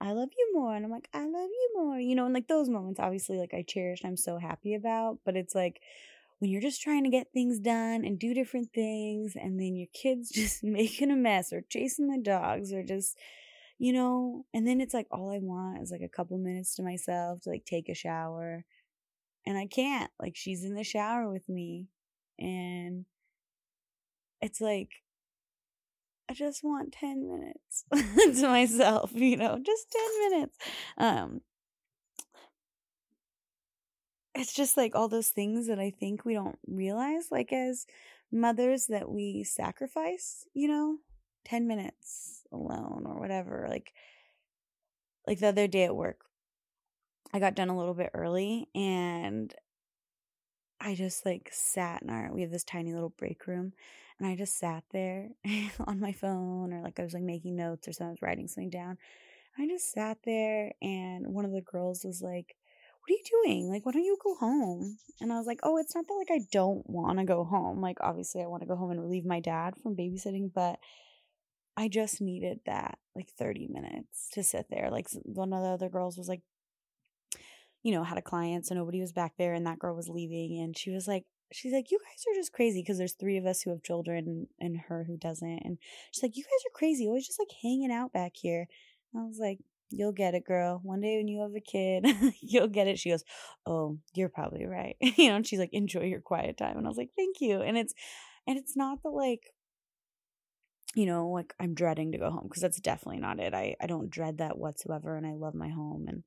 I 0.00 0.12
love 0.12 0.30
you 0.36 0.50
more. 0.54 0.74
And 0.74 0.86
I'm 0.86 0.90
like, 0.90 1.08
I 1.12 1.24
love 1.24 1.50
you 1.50 1.70
more. 1.74 2.00
You 2.00 2.14
know, 2.14 2.24
and 2.24 2.34
like 2.34 2.48
those 2.48 2.70
moments, 2.70 2.98
obviously, 2.98 3.36
like 3.36 3.52
I 3.52 3.62
cherish 3.62 4.00
I'm 4.04 4.16
so 4.16 4.38
happy 4.38 4.74
about. 4.74 5.18
But 5.24 5.36
it's 5.36 5.54
like 5.54 5.82
when 6.42 6.50
you're 6.50 6.60
just 6.60 6.82
trying 6.82 7.04
to 7.04 7.08
get 7.08 7.28
things 7.32 7.60
done 7.60 8.04
and 8.04 8.18
do 8.18 8.34
different 8.34 8.72
things, 8.74 9.36
and 9.36 9.60
then 9.60 9.76
your 9.76 9.86
kids 9.94 10.28
just 10.34 10.64
making 10.64 11.12
a 11.12 11.16
mess 11.16 11.52
or 11.52 11.62
chasing 11.70 12.08
the 12.08 12.18
dogs 12.20 12.72
or 12.72 12.82
just, 12.82 13.16
you 13.78 13.92
know, 13.92 14.44
and 14.52 14.66
then 14.66 14.80
it's 14.80 14.92
like 14.92 15.06
all 15.12 15.30
I 15.32 15.38
want 15.38 15.80
is 15.80 15.92
like 15.92 16.00
a 16.00 16.08
couple 16.08 16.36
minutes 16.38 16.74
to 16.74 16.82
myself 16.82 17.42
to 17.42 17.50
like 17.50 17.64
take 17.64 17.88
a 17.88 17.94
shower 17.94 18.64
and 19.46 19.56
I 19.56 19.68
can't. 19.68 20.10
Like 20.18 20.34
she's 20.34 20.64
in 20.64 20.74
the 20.74 20.82
shower 20.82 21.30
with 21.30 21.48
me 21.48 21.86
and 22.40 23.04
it's 24.40 24.60
like 24.60 24.90
I 26.28 26.34
just 26.34 26.64
want 26.64 26.92
10 26.92 27.28
minutes 27.28 27.84
to 28.40 28.48
myself, 28.48 29.12
you 29.14 29.36
know, 29.36 29.60
just 29.64 29.86
10 29.92 30.30
minutes. 30.30 30.58
Um 30.98 31.40
it's 34.34 34.52
just 34.52 34.76
like 34.76 34.94
all 34.94 35.08
those 35.08 35.28
things 35.28 35.66
that 35.66 35.78
I 35.78 35.90
think 35.90 36.24
we 36.24 36.34
don't 36.34 36.58
realize 36.66 37.28
like 37.30 37.52
as 37.52 37.86
mothers 38.30 38.86
that 38.86 39.10
we 39.10 39.44
sacrifice, 39.44 40.46
you 40.54 40.68
know, 40.68 40.96
10 41.44 41.66
minutes 41.66 42.42
alone 42.52 43.04
or 43.06 43.18
whatever. 43.18 43.66
Like 43.68 43.92
like 45.26 45.38
the 45.38 45.48
other 45.48 45.68
day 45.68 45.84
at 45.84 45.94
work, 45.94 46.24
I 47.32 47.38
got 47.38 47.54
done 47.54 47.68
a 47.68 47.76
little 47.76 47.94
bit 47.94 48.10
early 48.14 48.68
and 48.74 49.54
I 50.80 50.94
just 50.94 51.24
like 51.24 51.50
sat 51.52 52.02
in 52.02 52.10
our 52.10 52.32
we 52.32 52.42
have 52.42 52.50
this 52.50 52.64
tiny 52.64 52.92
little 52.92 53.10
break 53.10 53.46
room 53.46 53.72
and 54.18 54.26
I 54.26 54.34
just 54.34 54.58
sat 54.58 54.84
there 54.92 55.28
on 55.86 56.00
my 56.00 56.12
phone 56.12 56.72
or 56.72 56.80
like 56.82 56.98
I 56.98 57.04
was 57.04 57.14
like 57.14 57.22
making 57.22 57.56
notes 57.56 57.86
or 57.86 57.92
something, 57.92 58.08
I 58.08 58.12
was 58.12 58.22
writing 58.22 58.48
something 58.48 58.70
down. 58.70 58.98
I 59.58 59.66
just 59.66 59.92
sat 59.92 60.18
there 60.24 60.72
and 60.80 61.26
one 61.26 61.44
of 61.44 61.52
the 61.52 61.60
girls 61.60 62.04
was 62.04 62.22
like, 62.22 62.56
What 63.02 63.10
are 63.10 63.18
you 63.18 63.44
doing? 63.44 63.68
Like, 63.68 63.84
why 63.84 63.92
don't 63.92 64.04
you 64.04 64.16
go 64.22 64.36
home? 64.36 64.98
And 65.20 65.32
I 65.32 65.36
was 65.36 65.46
like, 65.46 65.60
Oh, 65.64 65.76
it's 65.76 65.94
not 65.94 66.06
that 66.06 66.14
like 66.14 66.30
I 66.30 66.46
don't 66.52 66.88
want 66.88 67.18
to 67.18 67.24
go 67.24 67.44
home. 67.44 67.80
Like, 67.80 67.98
obviously 68.00 68.42
I 68.42 68.46
want 68.46 68.62
to 68.62 68.68
go 68.68 68.76
home 68.76 68.92
and 68.92 69.00
relieve 69.00 69.24
my 69.24 69.40
dad 69.40 69.74
from 69.82 69.96
babysitting, 69.96 70.52
but 70.54 70.78
I 71.76 71.88
just 71.88 72.20
needed 72.20 72.60
that 72.66 72.98
like 73.16 73.30
30 73.38 73.68
minutes 73.68 74.28
to 74.34 74.42
sit 74.42 74.66
there. 74.70 74.88
Like 74.90 75.08
one 75.24 75.52
of 75.52 75.62
the 75.62 75.68
other 75.68 75.88
girls 75.88 76.16
was 76.16 76.28
like, 76.28 76.42
you 77.82 77.92
know, 77.92 78.04
had 78.04 78.18
a 78.18 78.22
client, 78.22 78.66
so 78.66 78.74
nobody 78.74 79.00
was 79.00 79.12
back 79.12 79.32
there, 79.38 79.54
and 79.54 79.66
that 79.66 79.78
girl 79.78 79.96
was 79.96 80.08
leaving, 80.08 80.60
and 80.60 80.76
she 80.78 80.90
was 80.90 81.08
like, 81.08 81.24
she's 81.50 81.72
like, 81.72 81.90
you 81.90 81.98
guys 81.98 82.24
are 82.28 82.38
just 82.38 82.52
crazy 82.52 82.80
because 82.80 82.96
there's 82.96 83.14
three 83.14 83.36
of 83.36 83.46
us 83.46 83.62
who 83.62 83.70
have 83.70 83.82
children 83.82 84.46
and 84.60 84.76
her 84.88 85.04
who 85.04 85.16
doesn't, 85.16 85.60
and 85.64 85.78
she's 86.12 86.22
like, 86.22 86.36
you 86.36 86.44
guys 86.44 86.64
are 86.66 86.78
crazy, 86.78 87.06
always 87.06 87.26
just 87.26 87.40
like 87.40 87.50
hanging 87.62 87.90
out 87.90 88.12
back 88.12 88.32
here. 88.36 88.68
And 89.12 89.22
I 89.22 89.26
was 89.26 89.38
like, 89.40 89.58
you'll 89.92 90.12
get 90.12 90.34
it, 90.34 90.44
girl. 90.44 90.80
One 90.82 91.00
day 91.00 91.16
when 91.18 91.28
you 91.28 91.42
have 91.42 91.54
a 91.54 91.60
kid, 91.60 92.06
you'll 92.40 92.68
get 92.68 92.88
it. 92.88 92.98
She 92.98 93.10
goes, 93.10 93.24
oh, 93.66 93.98
you're 94.14 94.28
probably 94.28 94.66
right, 94.66 94.96
you 95.00 95.28
know. 95.28 95.36
And 95.36 95.46
she's 95.46 95.58
like, 95.58 95.72
enjoy 95.72 96.04
your 96.04 96.20
quiet 96.20 96.56
time, 96.56 96.76
and 96.78 96.86
I 96.86 96.88
was 96.90 96.98
like, 96.98 97.10
thank 97.16 97.40
you. 97.40 97.62
And 97.62 97.76
it's 97.78 97.94
And 98.46 98.58
it's 98.58 98.76
not 98.76 99.02
that 99.02 99.10
like 99.10 99.52
you 100.94 101.06
know, 101.06 101.28
like 101.28 101.54
I'm 101.58 101.74
dreading 101.74 102.12
to 102.12 102.18
go 102.18 102.30
home 102.30 102.44
because 102.48 102.62
that's 102.62 102.80
definitely 102.80 103.20
not 103.20 103.40
it. 103.40 103.54
I 103.54 103.76
I 103.80 103.86
don't 103.86 104.10
dread 104.10 104.38
that 104.38 104.58
whatsoever 104.58 105.16
and 105.16 105.26
I 105.26 105.32
love 105.32 105.54
my 105.54 105.68
home 105.68 106.06
and 106.08 106.22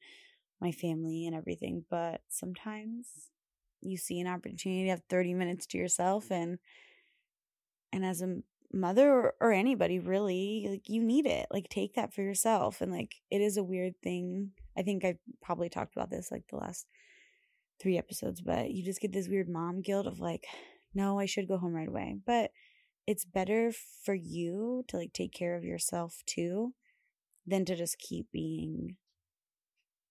my 0.62 0.72
family 0.72 1.26
and 1.28 1.36
everything, 1.36 1.86
but 1.90 2.22
sometimes 2.30 3.08
you 3.82 3.98
see 3.98 4.20
an 4.20 4.28
opportunity 4.28 4.84
to 4.86 4.90
have 4.92 5.04
30 5.10 5.34
minutes 5.34 5.68
to 5.68 5.78
yourself 5.78 6.32
and 6.32 6.60
and 7.94 8.06
as 8.06 8.22
a 8.22 8.38
mother 8.74 9.34
or, 9.40 9.52
anybody 9.52 10.00
really 10.00 10.68
like 10.70 10.90
you 10.90 11.04
need 11.04 11.26
it 11.26 11.48
like 11.52 11.70
take 11.70 11.94
that 11.96 12.14
for 12.14 12.22
yourself 12.22 12.82
and 12.82 12.92
like 12.92 13.16
it 13.32 13.42
is 13.42 13.58
a 13.58 13.64
weird 13.64 13.94
thing. 14.04 14.52
I 14.78 14.82
think 14.82 15.06
i 15.06 15.16
probably 15.42 15.70
talked 15.70 15.96
about 15.96 16.10
this 16.10 16.30
like 16.32 16.44
the 16.50 16.58
last 16.58 16.88
three 17.80 17.98
episodes 17.98 18.42
but 18.42 18.72
you 18.72 18.84
just 18.84 19.02
get 19.02 19.12
this 19.14 19.28
weird 19.30 19.50
mom 19.50 19.82
guilt 19.82 20.08
of 20.08 20.20
like 20.20 20.46
no 20.94 21.20
i 21.20 21.26
should 21.26 21.48
go 21.48 21.58
home 21.58 21.74
right 21.74 21.88
away. 21.88 22.18
But 22.26 22.52
it's 23.08 23.26
better 23.26 23.72
for 24.04 24.16
you 24.16 24.84
to 24.88 24.98
like 24.98 25.14
take 25.14 25.32
care 25.34 25.56
of 25.56 25.64
yourself 25.64 26.24
too 26.26 26.74
than 27.46 27.66
to 27.66 27.76
just 27.76 28.00
keep 28.00 28.32
being 28.32 28.98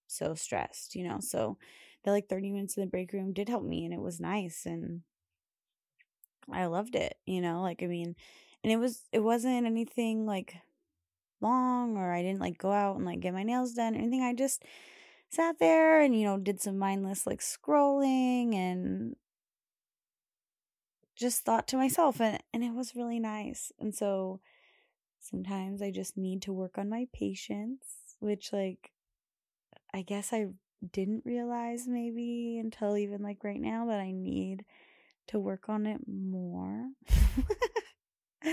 so 0.06 0.34
stressed 0.34 0.94
you 0.94 1.06
know? 1.06 1.18
So 1.20 1.58
the 2.04 2.11
like 2.11 2.28
30 2.28 2.52
minutes 2.52 2.76
in 2.76 2.82
the 2.82 2.90
break 2.90 3.12
room 3.12 3.32
did 3.32 3.49
help 3.49 3.64
me 3.64 3.84
and 3.84 3.94
it 3.94 4.00
was 4.00 4.20
nice 4.20 4.62
and 4.66 5.02
I 6.52 6.66
loved 6.66 6.94
it, 6.94 7.16
you 7.26 7.40
know, 7.40 7.62
like 7.62 7.82
I 7.82 7.86
mean, 7.86 8.14
and 8.62 8.72
it 8.72 8.76
was 8.76 9.02
it 9.12 9.20
wasn't 9.20 9.66
anything 9.66 10.26
like 10.26 10.54
long 11.40 11.96
or 11.96 12.12
I 12.12 12.22
didn't 12.22 12.40
like 12.40 12.58
go 12.58 12.72
out 12.72 12.96
and 12.96 13.04
like 13.04 13.20
get 13.20 13.34
my 13.34 13.42
nails 13.42 13.72
done 13.74 13.94
or 13.94 13.98
anything. 13.98 14.22
I 14.22 14.34
just 14.34 14.62
sat 15.30 15.58
there 15.58 16.00
and 16.00 16.18
you 16.18 16.24
know 16.24 16.38
did 16.38 16.60
some 16.60 16.78
mindless 16.78 17.26
like 17.26 17.40
scrolling 17.40 18.54
and 18.54 19.16
just 21.16 21.44
thought 21.44 21.68
to 21.68 21.76
myself 21.76 22.20
and 22.20 22.42
and 22.52 22.64
it 22.64 22.74
was 22.74 22.96
really 22.96 23.20
nice. 23.20 23.72
And 23.78 23.94
so 23.94 24.40
sometimes 25.20 25.82
I 25.82 25.90
just 25.90 26.16
need 26.16 26.42
to 26.42 26.52
work 26.52 26.78
on 26.78 26.88
my 26.88 27.06
patience, 27.12 28.16
which 28.20 28.52
like 28.52 28.92
I 29.92 30.02
guess 30.02 30.32
I 30.32 30.48
didn't 30.92 31.24
realize 31.24 31.86
maybe 31.86 32.58
until 32.58 32.96
even 32.96 33.22
like 33.22 33.44
right 33.44 33.60
now 33.60 33.86
that 33.86 34.00
I 34.00 34.10
need 34.10 34.64
to 35.28 35.38
work 35.38 35.69
on 35.69 35.87
it 35.87 36.00
more. 36.07 36.88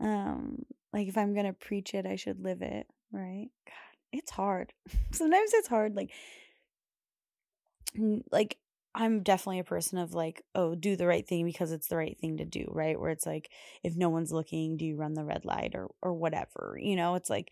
um 0.00 0.64
like 0.92 1.08
if 1.08 1.16
I'm 1.16 1.34
to 1.34 1.52
preach 1.52 1.94
it, 1.94 2.06
I 2.06 2.16
should 2.16 2.42
live 2.42 2.62
it, 2.62 2.86
right? 3.12 3.48
God, 3.66 3.96
it's 4.12 4.30
hard. 4.30 4.72
Sometimes 5.12 5.52
it's 5.54 5.68
hard 5.68 5.94
like 5.94 6.10
like 8.30 8.58
I'm 8.94 9.22
definitely 9.22 9.58
a 9.58 9.64
person 9.64 9.98
of 9.98 10.14
like, 10.14 10.42
oh, 10.54 10.74
do 10.74 10.96
the 10.96 11.06
right 11.06 11.26
thing 11.26 11.44
because 11.44 11.70
it's 11.70 11.88
the 11.88 11.98
right 11.98 12.16
thing 12.18 12.38
to 12.38 12.46
do, 12.46 12.66
right? 12.72 12.98
Where 12.98 13.10
it's 13.10 13.26
like, 13.26 13.50
if 13.82 13.94
no 13.94 14.08
one's 14.08 14.32
looking, 14.32 14.78
do 14.78 14.86
you 14.86 14.96
run 14.96 15.12
the 15.12 15.24
red 15.24 15.44
light 15.44 15.72
or 15.74 15.90
or 16.00 16.14
whatever? 16.14 16.78
You 16.80 16.96
know, 16.96 17.14
it's 17.14 17.28
like 17.28 17.50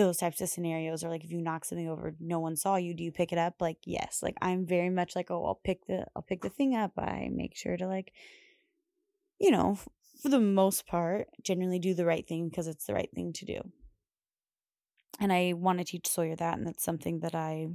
those 0.00 0.16
types 0.16 0.40
of 0.40 0.48
scenarios 0.48 1.04
or 1.04 1.10
like 1.10 1.24
if 1.24 1.30
you 1.30 1.40
knock 1.40 1.64
something 1.64 1.88
over 1.88 2.14
no 2.20 2.40
one 2.40 2.56
saw 2.56 2.76
you 2.76 2.94
do 2.94 3.04
you 3.04 3.12
pick 3.12 3.32
it 3.32 3.38
up? 3.38 3.54
Like 3.60 3.78
yes. 3.84 4.20
Like 4.22 4.36
i'm 4.40 4.66
very 4.66 4.90
much 4.90 5.14
like 5.14 5.30
oh 5.30 5.44
i'll 5.44 5.60
pick 5.62 5.86
the 5.86 6.06
i'll 6.16 6.22
pick 6.22 6.42
the 6.42 6.48
thing 6.48 6.74
up. 6.74 6.92
I 6.96 7.28
make 7.32 7.54
sure 7.54 7.76
to 7.76 7.86
like 7.86 8.12
you 9.38 9.50
know 9.50 9.78
for 10.22 10.28
the 10.28 10.40
most 10.40 10.86
part 10.86 11.28
generally 11.42 11.78
do 11.78 11.94
the 11.94 12.04
right 12.06 12.26
thing 12.26 12.48
because 12.48 12.66
it's 12.66 12.86
the 12.86 12.94
right 12.94 13.10
thing 13.14 13.32
to 13.34 13.44
do. 13.44 13.60
And 15.20 15.32
i 15.32 15.52
want 15.52 15.78
to 15.78 15.84
teach 15.84 16.08
sawyer 16.08 16.36
that 16.36 16.56
and 16.56 16.66
that's 16.66 16.84
something 16.84 17.20
that 17.20 17.34
i 17.34 17.68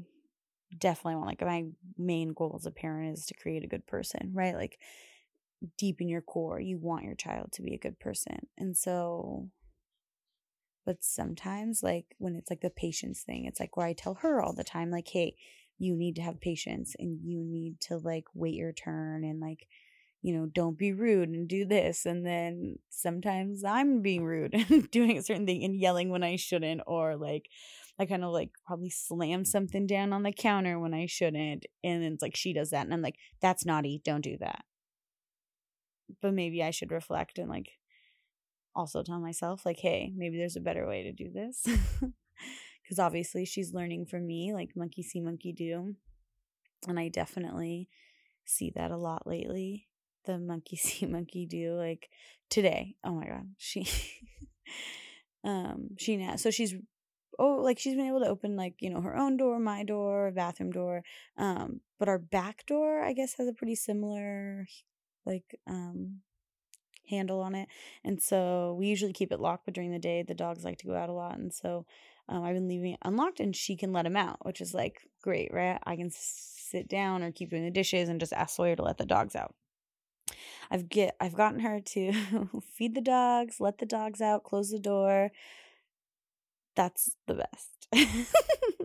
definitely 0.77 1.15
want. 1.15 1.27
Like 1.27 1.41
my 1.41 1.65
main 1.97 2.33
goal 2.33 2.55
as 2.59 2.65
a 2.65 2.71
parent 2.71 3.17
is 3.17 3.27
to 3.27 3.35
create 3.35 3.63
a 3.63 3.67
good 3.67 3.85
person 3.85 4.31
right? 4.33 4.55
Like 4.55 4.79
deep 5.77 6.01
in 6.01 6.09
your 6.09 6.21
core 6.21 6.59
you 6.59 6.77
want 6.79 7.05
your 7.05 7.15
child 7.15 7.51
to 7.53 7.61
be 7.61 7.75
a 7.75 7.79
good 7.79 7.99
person. 7.99 8.47
And 8.57 8.75
so 8.75 9.49
but 10.85 11.03
sometimes, 11.03 11.81
like 11.81 12.15
when 12.19 12.35
it's 12.35 12.49
like 12.49 12.61
the 12.61 12.69
patience 12.69 13.21
thing, 13.23 13.45
it's 13.45 13.59
like 13.59 13.75
where 13.75 13.87
I 13.87 13.93
tell 13.93 14.15
her 14.15 14.41
all 14.41 14.53
the 14.53 14.63
time, 14.63 14.91
like, 14.91 15.07
hey, 15.07 15.35
you 15.77 15.95
need 15.95 16.15
to 16.15 16.21
have 16.21 16.39
patience 16.39 16.95
and 16.99 17.19
you 17.23 17.43
need 17.43 17.81
to 17.81 17.97
like 17.97 18.25
wait 18.33 18.53
your 18.53 18.71
turn 18.71 19.23
and 19.23 19.39
like, 19.39 19.67
you 20.21 20.33
know, 20.33 20.45
don't 20.45 20.77
be 20.77 20.93
rude 20.93 21.29
and 21.29 21.47
do 21.47 21.65
this. 21.65 22.05
And 22.05 22.25
then 22.25 22.77
sometimes 22.89 23.63
I'm 23.63 24.01
being 24.01 24.23
rude 24.23 24.53
and 24.69 24.89
doing 24.91 25.17
a 25.17 25.23
certain 25.23 25.45
thing 25.45 25.63
and 25.63 25.75
yelling 25.75 26.09
when 26.09 26.23
I 26.23 26.35
shouldn't, 26.35 26.81
or 26.87 27.15
like, 27.15 27.49
I 27.99 28.05
kind 28.05 28.23
of 28.23 28.31
like 28.31 28.51
probably 28.65 28.89
slam 28.89 29.45
something 29.45 29.87
down 29.87 30.13
on 30.13 30.23
the 30.23 30.31
counter 30.31 30.79
when 30.79 30.93
I 30.93 31.05
shouldn't. 31.07 31.65
And 31.83 32.03
it's 32.03 32.21
like 32.21 32.35
she 32.35 32.53
does 32.53 32.69
that. 32.71 32.85
And 32.85 32.93
I'm 32.93 33.01
like, 33.01 33.17
that's 33.41 33.65
naughty. 33.65 34.01
Don't 34.03 34.21
do 34.21 34.37
that. 34.39 34.65
But 36.21 36.33
maybe 36.33 36.61
I 36.61 36.71
should 36.71 36.91
reflect 36.91 37.39
and 37.39 37.49
like 37.49 37.69
also 38.75 39.03
tell 39.03 39.19
myself 39.19 39.65
like 39.65 39.79
hey 39.79 40.11
maybe 40.15 40.37
there's 40.37 40.57
a 40.57 40.61
better 40.61 40.87
way 40.87 41.03
to 41.03 41.11
do 41.11 41.31
this. 41.31 41.65
Because 42.83 42.99
obviously 42.99 43.45
she's 43.45 43.73
learning 43.73 44.05
from 44.05 44.27
me 44.27 44.53
like 44.53 44.75
monkey 44.75 45.01
see 45.01 45.19
monkey 45.19 45.51
do 45.51 45.95
and 46.87 46.99
i 46.99 47.07
definitely 47.07 47.89
see 48.45 48.71
that 48.75 48.91
a 48.91 48.97
lot 48.97 49.25
lately 49.25 49.87
the 50.25 50.37
monkey 50.37 50.75
see 50.75 51.05
monkey 51.05 51.45
do 51.45 51.75
like 51.75 52.09
today 52.49 52.95
oh 53.03 53.11
my 53.11 53.25
god 53.25 53.47
she 53.57 53.87
um 55.43 55.89
she 55.97 56.17
now 56.17 56.35
so 56.35 56.51
she's 56.51 56.75
oh 57.39 57.55
like 57.55 57.79
she's 57.79 57.95
been 57.95 58.07
able 58.07 58.19
to 58.19 58.29
open 58.29 58.55
like 58.55 58.75
you 58.79 58.89
know 58.89 59.01
her 59.01 59.17
own 59.17 59.37
door 59.37 59.59
my 59.59 59.83
door 59.83 60.31
bathroom 60.31 60.71
door 60.71 61.03
um 61.37 61.81
but 61.99 62.07
our 62.07 62.19
back 62.19 62.65
door 62.65 63.01
i 63.01 63.13
guess 63.13 63.33
has 63.37 63.47
a 63.47 63.53
pretty 63.53 63.75
similar 63.75 64.65
like 65.25 65.59
um 65.67 66.19
handle 67.09 67.41
on 67.41 67.55
it. 67.55 67.67
And 68.03 68.21
so 68.21 68.75
we 68.77 68.87
usually 68.87 69.13
keep 69.13 69.31
it 69.31 69.39
locked, 69.39 69.65
but 69.65 69.73
during 69.73 69.91
the 69.91 69.99
day, 69.99 70.23
the 70.23 70.33
dogs 70.33 70.63
like 70.63 70.77
to 70.79 70.87
go 70.87 70.95
out 70.95 71.09
a 71.09 71.13
lot. 71.13 71.37
And 71.37 71.53
so 71.53 71.85
um, 72.27 72.43
I've 72.43 72.55
been 72.55 72.67
leaving 72.67 72.93
it 72.93 72.99
unlocked 73.03 73.39
and 73.39 73.55
she 73.55 73.75
can 73.75 73.93
let 73.93 74.05
him 74.05 74.17
out, 74.17 74.45
which 74.45 74.61
is 74.61 74.73
like 74.73 75.01
great, 75.21 75.53
right? 75.53 75.79
I 75.85 75.95
can 75.95 76.09
sit 76.11 76.87
down 76.87 77.23
or 77.23 77.31
keep 77.31 77.49
doing 77.49 77.63
the 77.63 77.71
dishes 77.71 78.09
and 78.09 78.19
just 78.19 78.33
ask 78.33 78.55
Sawyer 78.55 78.75
to 78.75 78.83
let 78.83 78.97
the 78.97 79.05
dogs 79.05 79.35
out. 79.35 79.53
I've 80.71 80.89
get 80.89 81.15
I've 81.19 81.35
gotten 81.35 81.59
her 81.59 81.79
to 81.79 82.13
feed 82.73 82.95
the 82.95 83.01
dogs, 83.01 83.59
let 83.59 83.77
the 83.77 83.85
dogs 83.85 84.21
out, 84.21 84.43
close 84.43 84.71
the 84.71 84.79
door. 84.79 85.31
That's 86.75 87.15
the 87.27 87.35
best. 87.35 88.09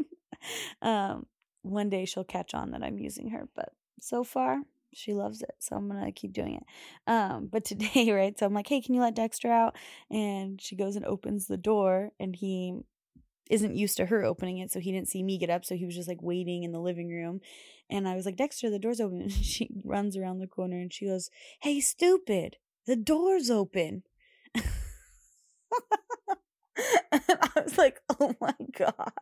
um, 0.83 1.27
one 1.63 1.89
day 1.89 2.05
she'll 2.05 2.25
catch 2.25 2.55
on 2.55 2.71
that 2.71 2.83
I'm 2.83 2.99
using 2.99 3.31
her, 3.31 3.49
but 3.55 3.73
so 4.01 4.23
far 4.23 4.63
she 4.93 5.13
loves 5.15 5.43
it 5.43 5.55
so 5.59 5.77
i'm 5.77 5.89
gonna 5.89 6.13
keep 6.13 6.33
doing 6.33 6.55
it. 6.57 6.63
Um 7.11 7.49
but 7.51 7.65
today 7.71 8.11
right 8.13 8.39
so 8.39 8.47
i'm 8.47 8.55
like 8.55 8.69
hey 8.69 8.81
can 8.81 8.95
you 8.95 9.01
let 9.01 9.15
dexter 9.15 9.51
out? 9.51 9.77
And 10.11 10.61
she 10.61 10.77
goes 10.77 10.97
and 10.97 11.05
opens 11.05 11.47
the 11.47 11.57
door 11.57 12.11
and 12.21 12.35
he 12.37 12.81
isn't 13.51 13.75
used 13.77 13.97
to 13.97 14.07
her 14.07 14.25
opening 14.25 14.59
it 14.59 14.71
so 14.71 14.79
he 14.81 14.93
didn't 14.93 15.09
see 15.09 15.23
me 15.23 15.37
get 15.39 15.51
up 15.51 15.65
so 15.65 15.75
he 15.75 15.85
was 15.85 15.97
just 15.97 16.09
like 16.09 16.23
waiting 16.23 16.63
in 16.65 16.73
the 16.73 16.81
living 16.81 17.09
room. 17.11 17.41
And 17.89 18.07
i 18.09 18.15
was 18.15 18.27
like 18.27 18.37
dexter 18.37 18.71
the 18.71 18.79
door's 18.79 19.01
open. 19.01 19.21
And 19.23 19.33
she 19.33 19.69
runs 19.85 20.17
around 20.17 20.39
the 20.39 20.47
corner 20.47 20.79
and 20.79 20.93
she 20.93 21.07
goes 21.07 21.31
hey 21.63 21.81
stupid 21.81 22.57
the 22.87 22.97
door's 22.97 23.51
open. 23.51 24.03
And 27.13 27.23
i 27.29 27.61
was 27.63 27.77
like 27.77 28.01
oh 28.19 28.35
my 28.41 28.55
god 28.77 29.13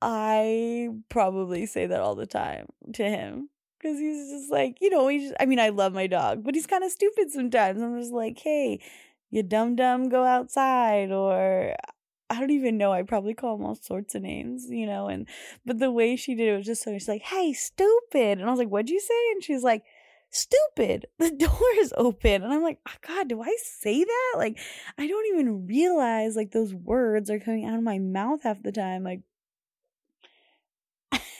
I 0.00 0.90
probably 1.08 1.66
say 1.66 1.86
that 1.86 2.00
all 2.00 2.14
the 2.14 2.26
time 2.26 2.66
to 2.94 3.04
him 3.04 3.48
because 3.78 3.98
he's 3.98 4.30
just 4.30 4.50
like, 4.50 4.78
you 4.80 4.90
know, 4.90 5.08
he's, 5.08 5.32
I 5.38 5.46
mean, 5.46 5.58
I 5.58 5.68
love 5.70 5.92
my 5.92 6.06
dog, 6.06 6.44
but 6.44 6.54
he's 6.54 6.66
kind 6.66 6.84
of 6.84 6.90
stupid 6.90 7.30
sometimes. 7.30 7.80
I'm 7.80 7.98
just 7.98 8.12
like, 8.12 8.38
hey, 8.38 8.80
you 9.30 9.42
dumb 9.42 9.76
dumb, 9.76 10.08
go 10.08 10.24
outside. 10.24 11.12
Or 11.12 11.74
I 12.30 12.40
don't 12.40 12.50
even 12.50 12.78
know. 12.78 12.92
I 12.92 13.02
probably 13.02 13.34
call 13.34 13.56
him 13.56 13.64
all 13.64 13.74
sorts 13.74 14.14
of 14.14 14.22
names, 14.22 14.66
you 14.68 14.86
know. 14.86 15.08
And, 15.08 15.28
but 15.64 15.78
the 15.78 15.90
way 15.90 16.16
she 16.16 16.34
did 16.34 16.48
it 16.48 16.56
was 16.56 16.66
just 16.66 16.82
so, 16.82 16.92
she's 16.92 17.08
like, 17.08 17.22
hey, 17.22 17.52
stupid. 17.52 18.38
And 18.38 18.44
I 18.44 18.50
was 18.50 18.58
like, 18.58 18.68
what'd 18.68 18.90
you 18.90 19.00
say? 19.00 19.30
And 19.32 19.42
she's 19.42 19.62
like, 19.62 19.84
stupid 20.30 21.06
the 21.18 21.30
door 21.30 21.58
is 21.78 21.94
open 21.96 22.42
and 22.42 22.52
i'm 22.52 22.62
like 22.62 22.78
oh, 22.86 22.92
god 23.06 23.28
do 23.28 23.40
i 23.40 23.56
say 23.62 24.04
that 24.04 24.34
like 24.36 24.58
i 24.98 25.06
don't 25.06 25.26
even 25.32 25.66
realize 25.66 26.36
like 26.36 26.50
those 26.50 26.74
words 26.74 27.30
are 27.30 27.38
coming 27.38 27.64
out 27.64 27.76
of 27.76 27.82
my 27.82 27.98
mouth 27.98 28.42
half 28.42 28.62
the 28.62 28.70
time 28.70 29.02
like 29.02 29.22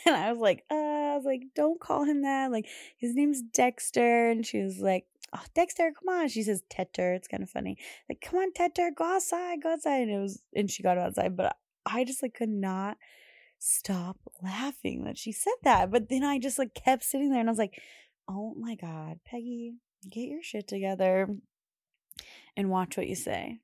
and 0.08 0.16
I 0.24 0.32
was 0.32 0.40
like, 0.40 0.64
uh, 0.70 0.74
I 0.74 1.16
was 1.16 1.24
like, 1.24 1.42
don't 1.54 1.80
call 1.80 2.04
him 2.04 2.22
that. 2.22 2.50
Like, 2.50 2.66
his 2.96 3.14
name's 3.14 3.42
Dexter. 3.42 4.30
And 4.30 4.44
she 4.44 4.62
was 4.62 4.78
like, 4.78 5.06
oh, 5.34 5.44
Dexter, 5.54 5.92
come 5.98 6.14
on. 6.14 6.28
She 6.28 6.42
says 6.42 6.62
Tetter. 6.70 7.14
It's 7.14 7.28
kind 7.28 7.42
of 7.42 7.50
funny. 7.50 7.76
Like, 8.08 8.20
come 8.20 8.38
on, 8.38 8.52
Tetter, 8.52 8.90
go 8.96 9.04
outside, 9.04 9.62
go 9.62 9.72
outside. 9.72 10.02
And 10.02 10.10
it 10.10 10.20
was, 10.20 10.42
and 10.54 10.70
she 10.70 10.82
got 10.82 10.98
outside. 10.98 11.36
But 11.36 11.56
I 11.86 12.04
just 12.04 12.22
like 12.22 12.34
could 12.34 12.48
not 12.48 12.96
stop 13.58 14.16
laughing 14.42 15.04
that 15.04 15.18
she 15.18 15.32
said 15.32 15.54
that. 15.62 15.90
But 15.90 16.08
then 16.08 16.24
I 16.24 16.38
just 16.38 16.58
like 16.58 16.74
kept 16.74 17.04
sitting 17.04 17.30
there 17.30 17.40
and 17.40 17.48
I 17.48 17.52
was 17.52 17.58
like, 17.58 17.80
oh 18.28 18.54
my 18.58 18.74
God, 18.74 19.20
Peggi, 19.30 19.72
get 20.08 20.28
your 20.28 20.42
shit 20.42 20.68
together 20.68 21.28
and 22.56 22.70
watch 22.70 22.96
what 22.96 23.08
you 23.08 23.14
say. 23.14 23.58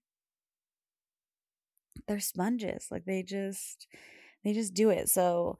They're 2.07 2.21
sponges. 2.21 2.89
Like, 2.91 3.05
they 3.05 3.23
just, 3.23 3.87
they 4.43 4.53
just 4.53 4.75
do 4.75 4.91
it. 4.91 5.09
So, 5.09 5.59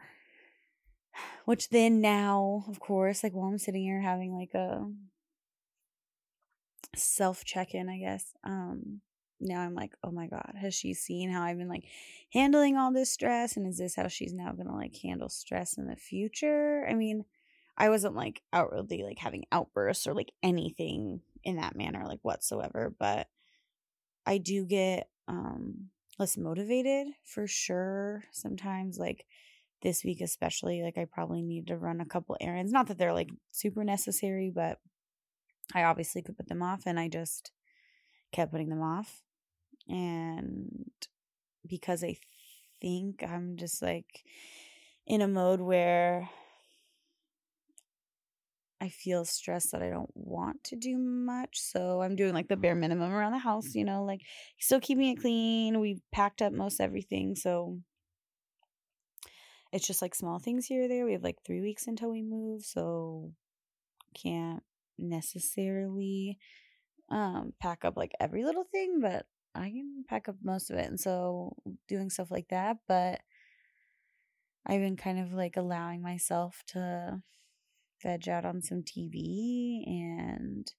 which 1.45 1.69
then 1.69 2.01
now, 2.01 2.65
of 2.69 2.81
course, 2.81 3.23
like 3.23 3.33
while 3.33 3.49
I'm 3.49 3.59
sitting 3.59 3.83
here 3.83 4.01
having 4.01 4.35
like 4.35 4.55
a 4.55 4.87
self 6.97 7.45
check 7.45 7.75
in, 7.75 7.89
I 7.89 7.99
guess. 7.99 8.33
Um, 8.45 9.01
now 9.41 9.61
I'm 9.61 9.75
like, 9.75 9.93
oh 10.03 10.11
my 10.11 10.27
God, 10.27 10.55
has 10.61 10.75
she 10.75 10.95
seen 10.95 11.31
how 11.31 11.43
I've 11.43 11.59
been 11.59 11.69
like 11.69 11.85
handling 12.33 12.77
all 12.77 12.93
this 12.93 13.11
stress? 13.11 13.57
And 13.57 13.67
is 13.67 13.79
this 13.79 13.97
how 13.97 14.09
she's 14.09 14.33
now 14.33 14.53
gonna 14.53 14.75
like 14.75 14.97
handle 14.97 15.29
stress 15.29 15.77
in 15.77 15.87
the 15.87 15.97
future? 15.97 16.87
I 16.89 16.95
mean, 16.95 17.25
I 17.77 17.89
wasn't 17.89 18.15
like 18.15 18.43
outwardly 18.53 19.03
like 19.03 19.19
having 19.19 19.45
outbursts 19.51 20.07
or 20.07 20.15
like 20.15 20.33
anything 20.43 21.21
in 21.43 21.57
that 21.57 21.77
manner, 21.77 22.05
like 22.07 22.21
whatsoever, 22.23 22.95
but 22.99 23.29
I 24.27 24.39
do 24.39 24.65
get 24.65 25.09
um 25.29 25.91
less 26.19 26.37
motivated 26.37 27.09
for 27.25 27.47
sure. 27.47 28.25
Sometimes 28.33 28.99
like 28.99 29.27
this 29.85 30.03
week 30.03 30.21
especially, 30.21 30.83
like 30.83 30.99
I 30.99 31.05
probably 31.05 31.43
need 31.43 31.69
to 31.69 31.77
run 31.77 32.01
a 32.01 32.07
couple 32.07 32.37
errands. 32.41 32.73
Not 32.73 32.89
that 32.89 32.99
they're 32.99 33.13
like 33.13 33.31
super 33.53 33.85
necessary, 33.85 34.51
but 34.53 34.79
I 35.73 35.85
obviously 35.85 36.23
could 36.23 36.37
put 36.37 36.49
them 36.49 36.63
off 36.63 36.83
and 36.87 36.99
I 36.99 37.09
just 37.09 37.53
kept 38.33 38.51
putting 38.51 38.71
them 38.71 38.83
off. 38.83 39.23
And 39.89 40.91
because 41.69 42.03
I 42.03 42.17
think 42.81 43.23
I'm 43.23 43.57
just 43.57 43.83
like 43.83 44.25
in 45.07 45.21
a 45.21 45.29
mode 45.29 45.61
where 45.61 46.29
I 48.81 48.89
feel 48.89 49.25
stressed 49.25 49.73
that 49.73 49.83
I 49.83 49.89
don't 49.89 50.11
want 50.15 50.65
to 50.65 50.77
do 50.77 50.99
much. 50.99 51.59
So 51.59 52.03
I'm 52.03 52.17
doing 52.17 52.35
like 52.35 52.49
the 52.49 52.57
bare 52.57 52.75
minimum 52.75 53.13
around 53.13 53.33
the 53.33 53.39
house, 53.39 53.69
mm-hmm. 53.69 53.79
you 53.79 53.85
know, 53.85 54.05
like 54.05 54.21
still 54.59 54.81
keeping 54.81 55.11
it 55.11 55.21
clean. 55.21 55.81
We've 55.81 56.03
packed 56.13 56.43
up 56.43 56.53
most 56.53 56.81
everything. 56.81 57.35
So 57.35 57.79
it's 59.75 59.89
just 59.89 60.01
like 60.01 60.15
small 60.15 60.39
things 60.39 60.67
here 60.67 60.85
or 60.85 60.89
there. 60.89 61.05
We 61.05 61.15
have 61.15 61.25
like 61.25 61.43
three 61.45 61.61
weeks 61.61 61.89
until 61.89 62.09
we 62.09 62.23
move. 62.23 62.63
So 62.63 63.33
can't 64.15 64.63
necessarily 64.97 66.39
um 67.11 67.53
pack 67.61 67.85
up 67.85 67.97
like 67.97 68.13
every 68.21 68.45
little 68.45 68.63
thing, 68.71 69.01
but 69.03 69.27
I 69.53 69.71
can 69.71 70.05
pack 70.09 70.29
up 70.29 70.37
most 70.45 70.71
of 70.71 70.79
it. 70.79 70.87
And 70.87 71.01
so 71.01 71.57
doing 71.89 72.09
stuff 72.09 72.31
like 72.31 72.49
that, 72.51 72.77
but 72.87 73.21
I've 74.65 74.81
been 74.81 74.97
kind 74.97 75.19
of 75.19 75.33
like 75.33 75.57
allowing 75.57 76.03
myself 76.03 76.63
to 76.69 77.21
veg 78.01 78.29
out 78.29 78.45
on 78.45 78.63
some 78.63 78.83
TV 78.85 79.83
and 79.89 80.73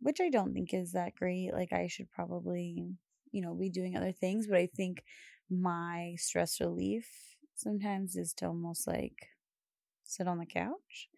which 0.00 0.20
I 0.20 0.28
don't 0.28 0.54
think 0.54 0.72
is 0.72 0.92
that 0.92 1.16
great. 1.16 1.52
Like 1.52 1.72
I 1.72 1.88
should 1.88 2.10
probably, 2.12 2.86
you 3.32 3.42
know, 3.42 3.54
be 3.54 3.68
doing 3.68 3.96
other 3.96 4.12
things, 4.12 4.46
but 4.46 4.58
I 4.58 4.68
think 4.76 5.02
my 5.50 6.14
stress 6.18 6.60
relief 6.60 7.31
sometimes 7.54 8.16
is 8.16 8.32
to 8.32 8.46
almost 8.46 8.86
like 8.86 9.28
sit 10.04 10.28
on 10.28 10.38
the 10.38 10.46
couch 10.46 11.08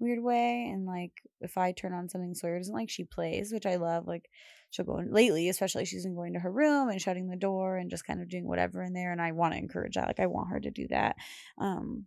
weird 0.00 0.22
way 0.22 0.68
and 0.72 0.86
like 0.86 1.12
if 1.40 1.56
i 1.56 1.72
turn 1.72 1.92
on 1.92 2.08
something 2.08 2.34
sawyer 2.34 2.58
doesn't 2.58 2.74
like 2.74 2.90
she 2.90 3.04
plays 3.04 3.52
which 3.52 3.64
i 3.64 3.76
love 3.76 4.06
like 4.06 4.28
she'll 4.70 4.84
go 4.84 4.98
in 4.98 5.12
lately 5.12 5.48
especially 5.48 5.84
she's 5.84 6.04
been 6.04 6.16
going 6.16 6.32
to 6.32 6.40
her 6.40 6.50
room 6.50 6.88
and 6.88 7.00
shutting 7.00 7.28
the 7.28 7.36
door 7.36 7.76
and 7.76 7.90
just 7.90 8.04
kind 8.04 8.20
of 8.20 8.28
doing 8.28 8.46
whatever 8.46 8.82
in 8.82 8.92
there 8.92 9.12
and 9.12 9.22
i 9.22 9.32
want 9.32 9.52
to 9.54 9.58
encourage 9.58 9.94
that 9.94 10.08
like 10.08 10.20
i 10.20 10.26
want 10.26 10.50
her 10.50 10.58
to 10.58 10.70
do 10.70 10.86
that 10.88 11.14
um 11.58 12.06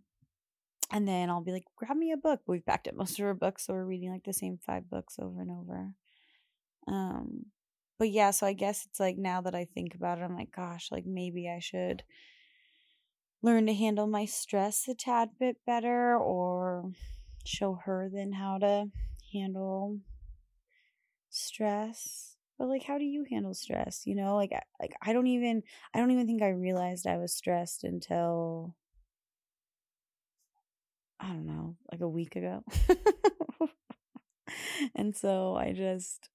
and 0.90 1.06
then 1.06 1.28
I'll 1.28 1.42
be 1.42 1.52
like, 1.52 1.64
grab 1.76 1.96
me 1.96 2.12
a 2.12 2.16
book. 2.16 2.40
We've 2.46 2.64
backed 2.64 2.88
up 2.88 2.94
most 2.94 3.18
of 3.18 3.24
her 3.24 3.34
books, 3.34 3.66
so 3.66 3.74
we're 3.74 3.84
reading 3.84 4.10
like 4.10 4.24
the 4.24 4.32
same 4.32 4.58
five 4.64 4.88
books 4.88 5.18
over 5.20 5.42
and 5.42 5.50
over. 5.50 5.90
Um, 6.86 7.46
but 7.98 8.10
yeah, 8.10 8.30
so 8.30 8.46
I 8.46 8.54
guess 8.54 8.86
it's 8.86 9.00
like 9.00 9.18
now 9.18 9.42
that 9.42 9.54
I 9.54 9.66
think 9.66 9.94
about 9.94 10.18
it, 10.18 10.22
I'm 10.22 10.36
like, 10.36 10.52
gosh, 10.54 10.88
like 10.90 11.04
maybe 11.04 11.48
I 11.48 11.58
should 11.58 12.02
learn 13.42 13.66
to 13.66 13.74
handle 13.74 14.06
my 14.06 14.24
stress 14.24 14.88
a 14.88 14.94
tad 14.94 15.30
bit 15.38 15.56
better 15.66 16.16
or 16.16 16.90
show 17.44 17.78
her 17.84 18.08
then 18.12 18.32
how 18.32 18.58
to 18.58 18.86
handle 19.32 19.98
stress 21.30 22.36
but 22.58 22.68
like 22.68 22.82
how 22.82 22.98
do 22.98 23.04
you 23.04 23.24
handle 23.30 23.54
stress 23.54 24.02
you 24.06 24.14
know 24.14 24.34
like 24.34 24.52
like 24.80 24.92
i 25.02 25.12
don't 25.12 25.26
even 25.26 25.62
i 25.94 25.98
don't 25.98 26.10
even 26.10 26.26
think 26.26 26.42
i 26.42 26.48
realized 26.48 27.06
i 27.06 27.16
was 27.16 27.34
stressed 27.34 27.84
until 27.84 28.74
I 31.20 31.28
don't 31.28 31.46
know, 31.46 31.76
like 31.90 32.00
a 32.00 32.08
week 32.08 32.36
ago. 32.36 32.62
and 34.94 35.16
so 35.16 35.56
I 35.56 35.72
just, 35.72 36.28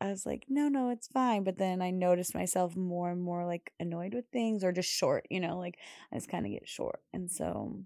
I 0.00 0.08
was 0.08 0.24
like, 0.24 0.46
no, 0.48 0.68
no, 0.68 0.88
it's 0.88 1.08
fine. 1.08 1.44
But 1.44 1.58
then 1.58 1.82
I 1.82 1.90
noticed 1.90 2.34
myself 2.34 2.74
more 2.74 3.10
and 3.10 3.22
more 3.22 3.44
like 3.44 3.72
annoyed 3.78 4.14
with 4.14 4.24
things 4.32 4.64
or 4.64 4.72
just 4.72 4.90
short, 4.90 5.26
you 5.30 5.40
know, 5.40 5.58
like 5.58 5.76
I 6.10 6.16
just 6.16 6.30
kind 6.30 6.46
of 6.46 6.52
get 6.52 6.66
short. 6.66 7.00
And 7.12 7.30
so 7.30 7.84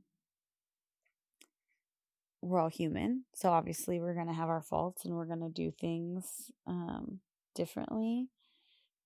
we're 2.41 2.61
all 2.61 2.69
human. 2.69 3.25
So 3.35 3.51
obviously 3.51 3.99
we're 3.99 4.15
going 4.15 4.29
to 4.29 4.33
have 4.33 4.49
our 4.49 4.63
faults 4.63 5.05
and 5.05 5.15
we're 5.15 5.27
going 5.27 5.41
to 5.41 5.49
do 5.49 5.73
things 5.73 6.53
um, 6.67 7.21
differently. 7.55 8.29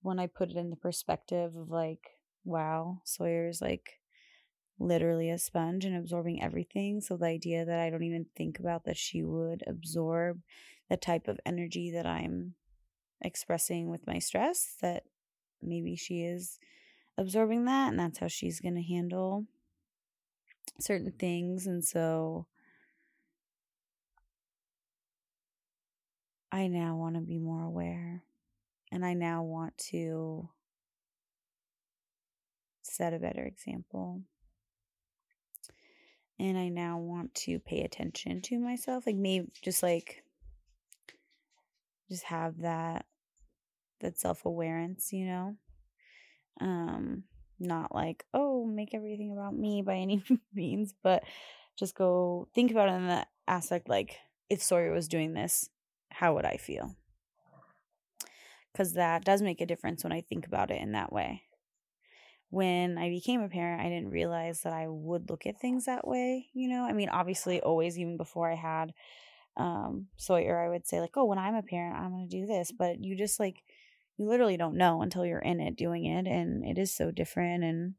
When 0.02 0.18
I 0.18 0.26
put 0.26 0.50
it 0.50 0.56
in 0.56 0.70
the 0.70 0.76
perspective 0.76 1.56
of 1.56 1.70
like, 1.70 2.10
wow, 2.44 3.00
Sawyer's 3.04 3.62
like 3.62 4.00
literally 4.78 5.30
a 5.30 5.38
sponge 5.38 5.84
and 5.84 5.96
absorbing 5.96 6.42
everything. 6.42 7.00
So 7.00 7.16
the 7.16 7.26
idea 7.26 7.64
that 7.64 7.80
I 7.80 7.90
don't 7.90 8.02
even 8.02 8.26
think 8.36 8.58
about 8.58 8.84
that 8.84 8.96
she 8.96 9.22
would 9.22 9.62
absorb 9.66 10.40
the 10.90 10.96
type 10.96 11.26
of 11.26 11.40
energy 11.44 11.90
that 11.92 12.06
I'm 12.06 12.54
expressing 13.20 13.88
with 13.88 14.06
my 14.06 14.18
stress, 14.18 14.76
that 14.80 15.04
maybe 15.62 15.96
she 15.96 16.22
is 16.22 16.58
absorbing 17.16 17.64
that 17.64 17.88
and 17.88 17.98
that's 17.98 18.18
how 18.18 18.28
she's 18.28 18.60
going 18.60 18.76
to 18.76 18.82
handle 18.82 19.44
certain 20.80 21.12
things. 21.12 21.66
And 21.66 21.84
so 21.84 22.46
I 26.52 26.68
now 26.68 26.96
want 26.96 27.16
to 27.16 27.20
be 27.20 27.38
more 27.38 27.64
aware 27.64 28.22
and 28.90 29.04
I 29.04 29.14
now 29.14 29.42
want 29.42 29.76
to 29.90 30.48
set 32.82 33.12
a 33.12 33.18
better 33.18 33.44
example 33.44 34.22
and 36.38 36.56
I 36.56 36.68
now 36.68 36.98
want 36.98 37.34
to 37.34 37.58
pay 37.58 37.82
attention 37.82 38.40
to 38.42 38.58
myself. 38.58 39.06
Like 39.06 39.16
maybe 39.16 39.50
just 39.62 39.82
like 39.82 40.22
just 42.08 42.24
have 42.24 42.58
that 42.60 43.06
that 44.00 44.18
self-awareness, 44.18 45.12
you 45.12 45.26
know? 45.26 45.56
Um 46.60 47.24
not 47.60 47.92
like, 47.92 48.24
oh, 48.32 48.64
make 48.64 48.94
everything 48.94 49.32
about 49.32 49.56
me 49.56 49.82
by 49.82 49.96
any 49.96 50.22
means, 50.54 50.94
but 51.02 51.24
just 51.76 51.94
go 51.94 52.48
think 52.54 52.70
about 52.70 52.88
it 52.88 52.92
in 52.92 53.08
the 53.08 53.26
aspect 53.48 53.88
like 53.88 54.16
if 54.48 54.62
Sawyer 54.62 54.92
was 54.92 55.08
doing 55.08 55.34
this, 55.34 55.68
how 56.10 56.34
would 56.34 56.44
I 56.44 56.56
feel? 56.56 56.94
Cuz 58.76 58.92
that 58.94 59.24
does 59.24 59.42
make 59.42 59.60
a 59.60 59.66
difference 59.66 60.04
when 60.04 60.12
I 60.12 60.20
think 60.20 60.46
about 60.46 60.70
it 60.70 60.80
in 60.80 60.92
that 60.92 61.12
way 61.12 61.42
when 62.50 62.96
I 62.96 63.10
became 63.10 63.42
a 63.42 63.48
parent, 63.48 63.82
I 63.82 63.88
didn't 63.88 64.10
realize 64.10 64.62
that 64.62 64.72
I 64.72 64.88
would 64.88 65.28
look 65.28 65.46
at 65.46 65.60
things 65.60 65.84
that 65.84 66.06
way. 66.06 66.48
You 66.54 66.68
know, 66.68 66.84
I 66.84 66.92
mean, 66.92 67.08
obviously, 67.10 67.60
always, 67.60 67.98
even 67.98 68.16
before 68.16 68.50
I 68.50 68.54
had 68.54 68.94
um, 69.58 70.06
Sawyer, 70.16 70.58
I 70.58 70.68
would 70.68 70.86
say, 70.86 71.00
like, 71.00 71.16
oh, 71.16 71.24
when 71.24 71.38
I'm 71.38 71.54
a 71.54 71.62
parent, 71.62 71.96
I'm 71.96 72.10
going 72.10 72.28
to 72.28 72.40
do 72.40 72.46
this. 72.46 72.72
But 72.72 73.02
you 73.02 73.16
just 73.16 73.40
like, 73.40 73.62
you 74.16 74.28
literally 74.28 74.56
don't 74.56 74.76
know 74.76 75.02
until 75.02 75.26
you're 75.26 75.38
in 75.38 75.60
it 75.60 75.76
doing 75.76 76.06
it. 76.06 76.26
And 76.26 76.64
it 76.64 76.78
is 76.78 76.94
so 76.94 77.10
different. 77.10 77.64
And 77.64 77.94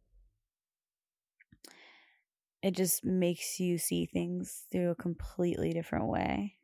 it 2.62 2.76
just 2.76 3.06
makes 3.06 3.60
you 3.60 3.78
see 3.78 4.06
things 4.06 4.64
through 4.72 4.92
a 4.92 4.96
completely 4.96 5.74
different 5.74 6.08
way, 6.08 6.56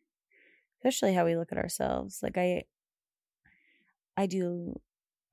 especially 0.79 1.13
how 1.13 1.25
we 1.25 1.35
look 1.35 1.51
at 1.51 1.57
ourselves. 1.57 2.19
Like, 2.23 2.37
I, 2.37 2.63
I 4.17 4.25
do 4.25 4.79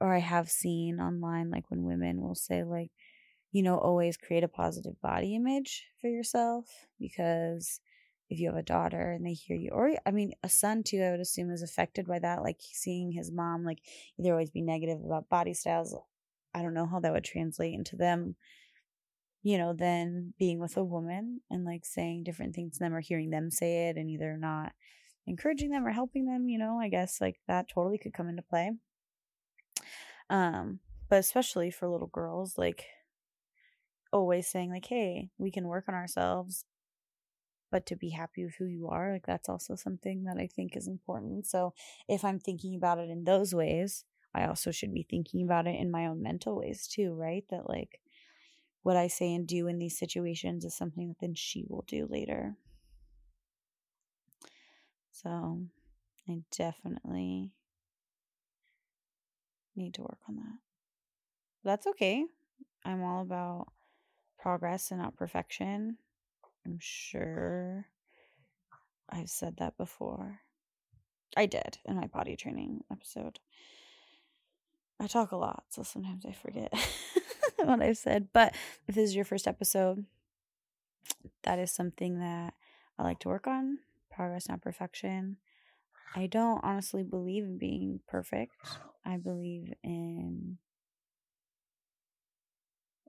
or 0.02 0.12
I 0.12 0.18
have 0.18 0.50
seen 0.50 0.98
online, 0.98 1.50
like 1.50 1.70
when 1.70 1.84
women 1.84 2.20
will 2.20 2.34
say, 2.34 2.64
like, 2.64 2.90
you 3.52 3.62
know, 3.62 3.78
always 3.78 4.16
create 4.16 4.42
a 4.42 4.48
positive 4.48 5.00
body 5.00 5.36
image 5.36 5.84
for 6.00 6.08
yourself 6.08 6.66
because 6.98 7.78
if 8.32 8.40
you 8.40 8.48
have 8.48 8.56
a 8.56 8.62
daughter 8.62 9.12
and 9.12 9.24
they 9.26 9.34
hear 9.34 9.56
you, 9.56 9.70
or 9.70 9.92
I 10.06 10.10
mean, 10.10 10.32
a 10.42 10.48
son 10.48 10.82
too, 10.82 11.02
I 11.02 11.10
would 11.10 11.20
assume 11.20 11.50
is 11.50 11.62
affected 11.62 12.06
by 12.06 12.18
that, 12.20 12.42
like 12.42 12.58
seeing 12.60 13.12
his 13.12 13.30
mom, 13.30 13.64
like, 13.64 13.80
either 14.18 14.32
always 14.32 14.50
be 14.50 14.62
negative 14.62 14.98
about 15.04 15.28
body 15.28 15.54
styles. 15.54 15.94
I 16.54 16.62
don't 16.62 16.74
know 16.74 16.86
how 16.86 17.00
that 17.00 17.12
would 17.12 17.24
translate 17.24 17.74
into 17.74 17.96
them, 17.96 18.36
you 19.42 19.58
know, 19.58 19.72
then 19.72 20.34
being 20.38 20.58
with 20.58 20.76
a 20.76 20.84
woman 20.84 21.40
and 21.50 21.64
like 21.64 21.84
saying 21.84 22.24
different 22.24 22.54
things 22.54 22.74
to 22.74 22.78
them 22.80 22.94
or 22.94 23.00
hearing 23.00 23.30
them 23.30 23.50
say 23.50 23.88
it 23.88 23.96
and 23.96 24.08
either 24.08 24.36
not 24.36 24.72
encouraging 25.26 25.70
them 25.70 25.86
or 25.86 25.90
helping 25.90 26.24
them, 26.24 26.48
you 26.48 26.58
know, 26.58 26.78
I 26.80 26.88
guess 26.88 27.20
like 27.20 27.40
that 27.48 27.68
totally 27.68 27.98
could 27.98 28.14
come 28.14 28.28
into 28.28 28.42
play. 28.42 28.72
Um, 30.30 30.80
but 31.08 31.18
especially 31.18 31.70
for 31.70 31.88
little 31.88 32.06
girls, 32.06 32.56
like 32.56 32.86
always 34.12 34.46
saying 34.46 34.70
like, 34.70 34.86
"Hey, 34.86 35.28
we 35.38 35.50
can 35.50 35.66
work 35.68 35.84
on 35.88 35.94
ourselves." 35.94 36.64
But 37.72 37.86
to 37.86 37.96
be 37.96 38.10
happy 38.10 38.44
with 38.44 38.54
who 38.56 38.66
you 38.66 38.86
are, 38.88 39.12
like 39.12 39.26
that's 39.26 39.48
also 39.48 39.74
something 39.74 40.24
that 40.24 40.36
I 40.38 40.46
think 40.46 40.76
is 40.76 40.86
important. 40.86 41.46
So 41.46 41.74
if 42.08 42.24
I'm 42.24 42.38
thinking 42.38 42.76
about 42.76 42.98
it 42.98 43.10
in 43.10 43.24
those 43.24 43.52
ways, 43.52 44.04
I 44.34 44.46
also 44.46 44.70
should 44.70 44.94
be 44.94 45.06
thinking 45.08 45.42
about 45.42 45.66
it 45.66 45.80
in 45.80 45.90
my 45.90 46.06
own 46.06 46.22
mental 46.22 46.56
ways 46.56 46.86
too, 46.86 47.14
right? 47.14 47.44
That 47.50 47.68
like 47.68 48.00
what 48.82 48.96
I 48.96 49.08
say 49.08 49.34
and 49.34 49.46
do 49.46 49.66
in 49.66 49.78
these 49.78 49.98
situations 49.98 50.64
is 50.64 50.76
something 50.76 51.08
that 51.08 51.18
then 51.20 51.34
she 51.34 51.64
will 51.68 51.84
do 51.88 52.06
later. 52.08 52.56
So 55.10 55.62
I 56.28 56.42
definitely 56.56 57.52
need 59.76 59.94
to 59.94 60.02
work 60.02 60.18
on 60.28 60.36
that. 60.36 60.58
That's 61.64 61.86
okay. 61.88 62.24
I'm 62.84 63.02
all 63.02 63.22
about 63.22 63.68
progress 64.38 64.90
and 64.90 65.00
not 65.00 65.16
perfection. 65.16 65.98
I'm 66.64 66.78
sure 66.80 67.86
I've 69.08 69.30
said 69.30 69.56
that 69.58 69.76
before. 69.76 70.40
I 71.36 71.46
did 71.46 71.78
in 71.84 71.96
my 71.96 72.06
potty 72.06 72.36
training 72.36 72.84
episode. 72.90 73.38
I 75.00 75.06
talk 75.06 75.32
a 75.32 75.36
lot, 75.36 75.64
so 75.70 75.82
sometimes 75.82 76.24
I 76.26 76.32
forget 76.32 76.72
what 77.56 77.82
I've 77.82 77.96
said. 77.96 78.28
But 78.32 78.54
if 78.86 78.94
this 78.94 79.10
is 79.10 79.16
your 79.16 79.24
first 79.24 79.48
episode, 79.48 80.04
that 81.42 81.58
is 81.58 81.72
something 81.72 82.20
that 82.20 82.54
I 82.98 83.02
like 83.02 83.18
to 83.20 83.28
work 83.28 83.46
on 83.46 83.78
progress, 84.10 84.48
not 84.48 84.60
perfection. 84.60 85.38
I 86.14 86.26
don't 86.26 86.60
honestly 86.62 87.02
believe 87.02 87.44
in 87.44 87.58
being 87.58 88.00
perfect. 88.06 88.54
I 89.04 89.16
believe 89.16 89.72
in 89.82 90.58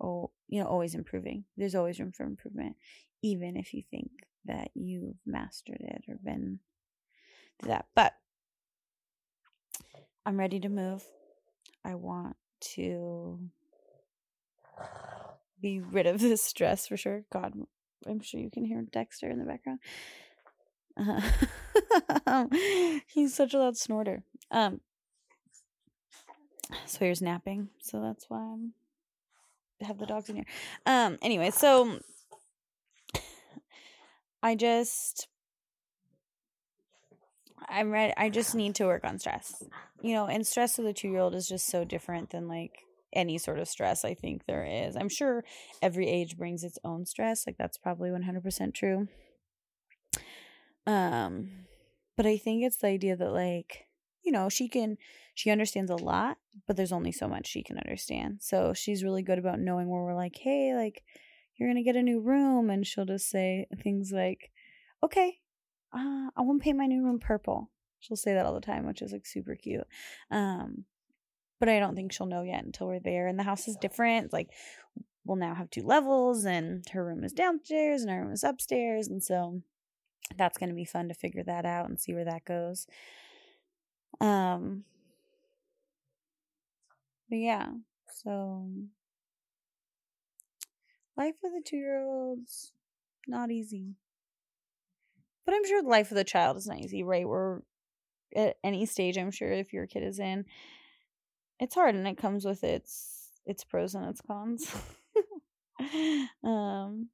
oh, 0.01 0.32
you 0.47 0.62
know, 0.62 0.67
always 0.67 0.95
improving. 0.95 1.45
There's 1.58 1.75
always 1.75 1.99
room 1.99 2.12
for 2.12 2.23
improvement, 2.23 2.75
even 3.21 3.58
if 3.58 3.73
you 3.73 3.84
think 3.89 4.10
that 4.45 4.69
you've 4.73 5.15
mastered 5.25 5.82
it 5.82 6.03
or 6.08 6.17
been 6.23 6.60
that. 7.63 7.86
But 7.95 8.13
I'm 10.25 10.38
ready 10.38 10.60
to 10.60 10.69
move. 10.69 11.03
I 11.86 11.95
want 11.95 12.38
to 12.75 13.39
be 15.62 15.79
rid 15.79 16.08
of 16.08 16.19
this 16.19 16.41
stress 16.41 16.88
for 16.88 16.97
sure. 16.97 17.23
God, 17.32 17.53
I'm 18.08 18.21
sure 18.21 18.39
you 18.39 18.51
can 18.51 18.65
hear 18.65 18.82
Dexter 18.91 19.29
in 19.29 19.39
the 19.39 19.45
background. 19.45 19.79
Uh, 22.25 22.47
he's 23.08 23.34
such 23.34 23.53
a 23.53 23.60
loud 23.60 23.77
snorter. 23.77 24.23
Um, 24.51 24.82
Sawyer's 26.86 27.21
napping, 27.21 27.69
so 27.82 28.01
that's 28.01 28.29
why 28.29 28.39
I'm 28.39 28.73
have 29.83 29.99
the 29.99 30.05
dogs 30.05 30.29
in 30.29 30.35
here. 30.35 30.45
Um, 30.85 31.17
anyway, 31.21 31.51
so 31.51 31.99
I 34.41 34.55
just 34.55 35.27
I'm 37.69 37.91
ready. 37.91 38.13
I 38.17 38.29
just 38.29 38.55
need 38.55 38.75
to 38.75 38.85
work 38.85 39.03
on 39.03 39.19
stress. 39.19 39.63
You 40.01 40.13
know, 40.13 40.25
and 40.25 40.45
stress 40.45 40.77
of 40.79 40.85
the 40.85 40.93
two 40.93 41.07
year 41.09 41.19
old 41.19 41.35
is 41.35 41.47
just 41.47 41.67
so 41.67 41.85
different 41.85 42.31
than 42.31 42.47
like 42.47 42.79
any 43.13 43.37
sort 43.37 43.59
of 43.59 43.67
stress 43.67 44.03
I 44.03 44.13
think 44.13 44.45
there 44.45 44.65
is. 44.65 44.95
I'm 44.95 45.09
sure 45.09 45.43
every 45.81 46.09
age 46.09 46.37
brings 46.37 46.63
its 46.63 46.79
own 46.83 47.05
stress. 47.05 47.45
Like 47.47 47.57
that's 47.57 47.77
probably 47.77 48.09
100% 48.09 48.73
true. 48.73 49.07
Um 50.85 51.49
but 52.15 52.25
I 52.25 52.37
think 52.37 52.63
it's 52.63 52.77
the 52.77 52.87
idea 52.87 53.15
that 53.15 53.31
like, 53.31 53.87
you 54.23 54.31
know, 54.31 54.49
she 54.49 54.67
can 54.67 54.97
she 55.36 55.49
understands 55.49 55.91
a 55.91 55.95
lot, 55.95 56.38
but 56.67 56.75
there's 56.77 56.91
only 56.91 57.12
so 57.12 57.27
much 57.27 57.47
she 57.47 57.63
can 57.63 57.77
understand. 57.77 58.39
So 58.41 58.73
she's 58.73 59.03
really 59.03 59.23
good 59.23 59.39
about 59.39 59.59
knowing 59.59 59.89
where 59.89 60.03
we're 60.03 60.15
like, 60.15 60.36
"Hey, 60.36 60.75
like 60.75 61.03
you're 61.55 61.69
going 61.69 61.83
to 61.83 61.83
get 61.83 61.95
a 61.95 62.03
new 62.03 62.19
room." 62.19 62.69
And 62.69 62.86
she'll 62.86 63.05
just 63.05 63.29
say 63.29 63.67
things 63.81 64.12
like, 64.12 64.51
"Okay, 65.03 65.39
uh, 65.93 66.29
I 66.36 66.41
want 66.41 66.62
to 66.62 66.63
paint 66.63 66.77
my 66.77 66.88
new 66.88 67.03
room 67.03 67.19
purple." 67.19 67.69
She'll 67.99 68.17
say 68.17 68.33
that 68.33 68.45
all 68.45 68.53
the 68.53 68.62
time, 68.62 68.86
which 68.86 69.01
is 69.01 69.12
like 69.12 69.25
super 69.25 69.55
cute. 69.55 69.88
Um 70.31 70.86
but 71.59 71.69
I 71.69 71.79
don't 71.79 71.95
think 71.95 72.12
she'll 72.12 72.27
know 72.27 72.41
yet 72.41 72.65
until 72.65 72.88
we're 72.88 72.99
there. 72.99 73.27
And 73.27 73.39
the 73.39 73.43
house 73.43 73.69
is 73.69 73.77
different. 73.77 74.33
Like 74.33 74.49
we'll 75.25 75.38
now 75.38 75.55
have 75.55 75.69
two 75.69 75.83
levels, 75.83 76.45
and 76.45 76.88
her 76.89 77.05
room 77.05 77.23
is 77.23 77.33
downstairs, 77.33 78.01
and 78.01 78.12
our 78.12 78.21
room 78.21 78.33
is 78.33 78.43
upstairs, 78.43 79.07
and 79.07 79.23
so 79.23 79.62
that's 80.38 80.57
going 80.57 80.69
to 80.69 80.75
be 80.75 80.86
fun 80.86 81.07
to 81.09 81.13
figure 81.13 81.43
that 81.43 81.65
out 81.65 81.89
and 81.89 81.99
see 81.99 82.13
where 82.13 82.25
that 82.25 82.45
goes. 82.45 82.88
Um, 84.19 84.84
but 87.30 87.38
yeah, 87.38 87.69
so 88.13 88.69
life 91.17 91.36
with 91.41 91.54
a 91.54 91.62
two 91.63 91.78
year 91.78 92.02
old's 92.04 92.71
not 93.28 93.52
easy. 93.52 93.95
But 95.45 95.56
I'm 95.56 95.65
sure 95.65 95.84
life 95.84 96.10
with 96.10 96.19
a 96.19 96.23
child 96.23 96.58
is 96.58 96.67
not 96.67 96.80
easy, 96.80 97.04
right? 97.04 97.28
We're 97.28 97.60
at 98.36 98.58
any 98.63 98.86
stage, 98.86 99.17
I'm 99.17 99.32
sure 99.32 99.52
if 99.52 99.73
your 99.73 99.88
kid 99.88 100.04
is 100.04 100.19
in, 100.19 100.45
it's 101.60 101.76
hard 101.76 101.95
and 101.95 102.08
it 102.08 102.17
comes 102.17 102.45
with 102.45 102.63
its 102.63 103.32
its 103.45 103.63
pros 103.63 103.93
and 103.95 104.06
its 104.06 104.21
cons. 104.21 104.73
um 106.43 107.10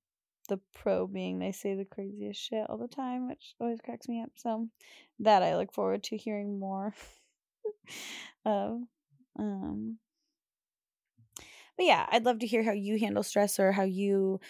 the 0.49 0.59
pro 0.73 1.07
being 1.07 1.39
they 1.39 1.51
say 1.51 1.75
the 1.75 1.85
craziest 1.85 2.41
shit 2.41 2.65
all 2.69 2.77
the 2.77 2.87
time, 2.87 3.29
which 3.29 3.55
always 3.59 3.79
cracks 3.81 4.07
me 4.07 4.21
up. 4.21 4.31
So 4.35 4.67
that 5.19 5.43
I 5.43 5.55
look 5.55 5.71
forward 5.73 6.03
to 6.05 6.17
hearing 6.17 6.59
more 6.59 6.93
of. 8.45 8.81
Um 9.37 9.97
but 11.77 11.85
yeah, 11.85 12.05
I'd 12.11 12.25
love 12.25 12.39
to 12.39 12.47
hear 12.47 12.63
how 12.63 12.73
you 12.73 12.99
handle 12.99 13.23
stress 13.23 13.59
or 13.59 13.71
how 13.71 13.83
you 13.83 14.41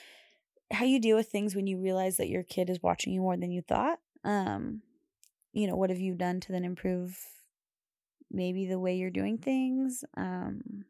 how 0.71 0.85
you 0.85 0.99
deal 0.99 1.17
with 1.17 1.29
things 1.29 1.55
when 1.55 1.67
you 1.67 1.79
realize 1.79 2.17
that 2.17 2.29
your 2.29 2.43
kid 2.43 2.69
is 2.69 2.81
watching 2.81 3.13
you 3.13 3.21
more 3.21 3.37
than 3.37 3.51
you 3.51 3.61
thought. 3.61 3.99
Um 4.23 4.81
you 5.53 5.67
know, 5.67 5.75
what 5.75 5.89
have 5.89 5.99
you 5.99 6.15
done 6.15 6.39
to 6.41 6.51
then 6.51 6.63
improve 6.63 7.17
maybe 8.31 8.65
the 8.65 8.79
way 8.79 8.95
you're 8.95 9.09
doing 9.09 9.37
things 9.37 10.03
um 10.15 10.85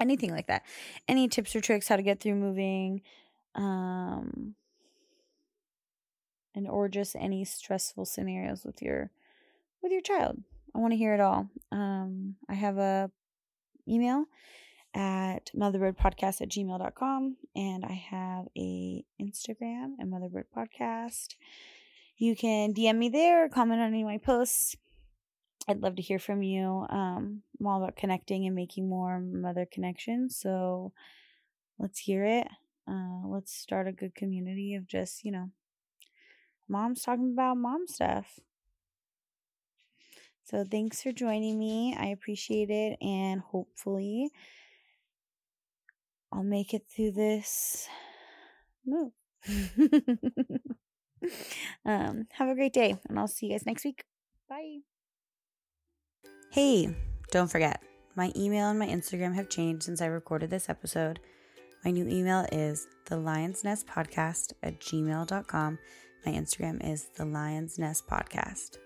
anything 0.00 0.30
like 0.30 0.48
that 0.48 0.62
any 1.08 1.28
tips 1.28 1.54
or 1.54 1.60
tricks 1.60 1.88
how 1.88 1.96
to 1.96 2.02
get 2.02 2.20
through 2.20 2.34
moving 2.34 3.00
um 3.54 4.54
and 6.54 6.68
or 6.68 6.88
just 6.88 7.16
any 7.16 7.44
stressful 7.44 8.04
scenarios 8.04 8.64
with 8.64 8.82
your 8.82 9.10
with 9.82 9.92
your 9.92 10.00
child 10.00 10.38
i 10.74 10.78
want 10.78 10.92
to 10.92 10.96
hear 10.96 11.14
it 11.14 11.20
all 11.20 11.48
um 11.70 12.36
i 12.48 12.54
have 12.54 12.78
a 12.78 13.10
email 13.88 14.24
at 14.94 15.50
motherbirdpodcast 15.56 16.40
at 16.40 16.48
gmail.com 16.48 17.36
and 17.56 17.84
i 17.84 17.92
have 17.92 18.46
a 18.56 19.04
instagram 19.20 19.94
at 20.00 20.06
motherbird 20.06 20.44
podcast 20.56 21.34
you 22.16 22.36
can 22.36 22.74
dm 22.74 22.96
me 22.96 23.08
there 23.08 23.48
comment 23.48 23.80
on 23.80 23.88
any 23.88 24.02
of 24.02 24.06
my 24.06 24.18
posts 24.18 24.76
I'd 25.68 25.80
love 25.80 25.96
to 25.96 26.02
hear 26.02 26.18
from 26.18 26.42
you. 26.42 26.86
Um, 26.90 27.42
I'm 27.60 27.66
all 27.66 27.82
about 27.82 27.96
connecting 27.96 28.46
and 28.46 28.54
making 28.54 28.88
more 28.88 29.20
mother 29.20 29.66
connections. 29.70 30.36
So 30.36 30.92
let's 31.78 32.00
hear 32.00 32.24
it. 32.24 32.48
Uh, 32.88 33.26
let's 33.26 33.54
start 33.54 33.86
a 33.86 33.92
good 33.92 34.14
community 34.14 34.74
of 34.74 34.86
just, 34.86 35.24
you 35.24 35.32
know, 35.32 35.50
moms 36.68 37.02
talking 37.02 37.32
about 37.32 37.56
mom 37.56 37.86
stuff. 37.86 38.40
So 40.44 40.64
thanks 40.68 41.02
for 41.02 41.12
joining 41.12 41.58
me. 41.58 41.96
I 41.98 42.06
appreciate 42.06 42.70
it. 42.70 42.98
And 43.00 43.40
hopefully, 43.40 44.30
I'll 46.32 46.42
make 46.42 46.74
it 46.74 46.84
through 46.94 47.12
this 47.12 47.88
move. 48.84 49.12
um, 51.84 52.26
have 52.32 52.48
a 52.48 52.54
great 52.54 52.72
day, 52.72 52.96
and 53.08 53.18
I'll 53.18 53.28
see 53.28 53.46
you 53.46 53.52
guys 53.52 53.66
next 53.66 53.84
week. 53.84 54.04
Bye. 54.48 54.78
Hey, 56.50 56.94
don't 57.30 57.50
forget, 57.50 57.82
my 58.14 58.32
email 58.36 58.68
and 58.68 58.78
my 58.78 58.86
Instagram 58.86 59.34
have 59.34 59.48
changed 59.48 59.84
since 59.84 60.00
I 60.00 60.06
recorded 60.06 60.50
this 60.50 60.68
episode. 60.68 61.20
My 61.84 61.90
new 61.90 62.06
email 62.08 62.46
is 62.52 62.86
the 63.06 63.16
Lion's 63.16 63.64
Nest 63.64 63.88
Podcast 63.88 64.52
at 64.62 64.78
gmail.com. 64.78 65.78
My 66.24 66.32
Instagram 66.32 66.88
is 66.88 67.06
the 67.16 67.24
Lion's 67.24 67.76
Nest 67.76 68.06
Podcast. 68.06 68.78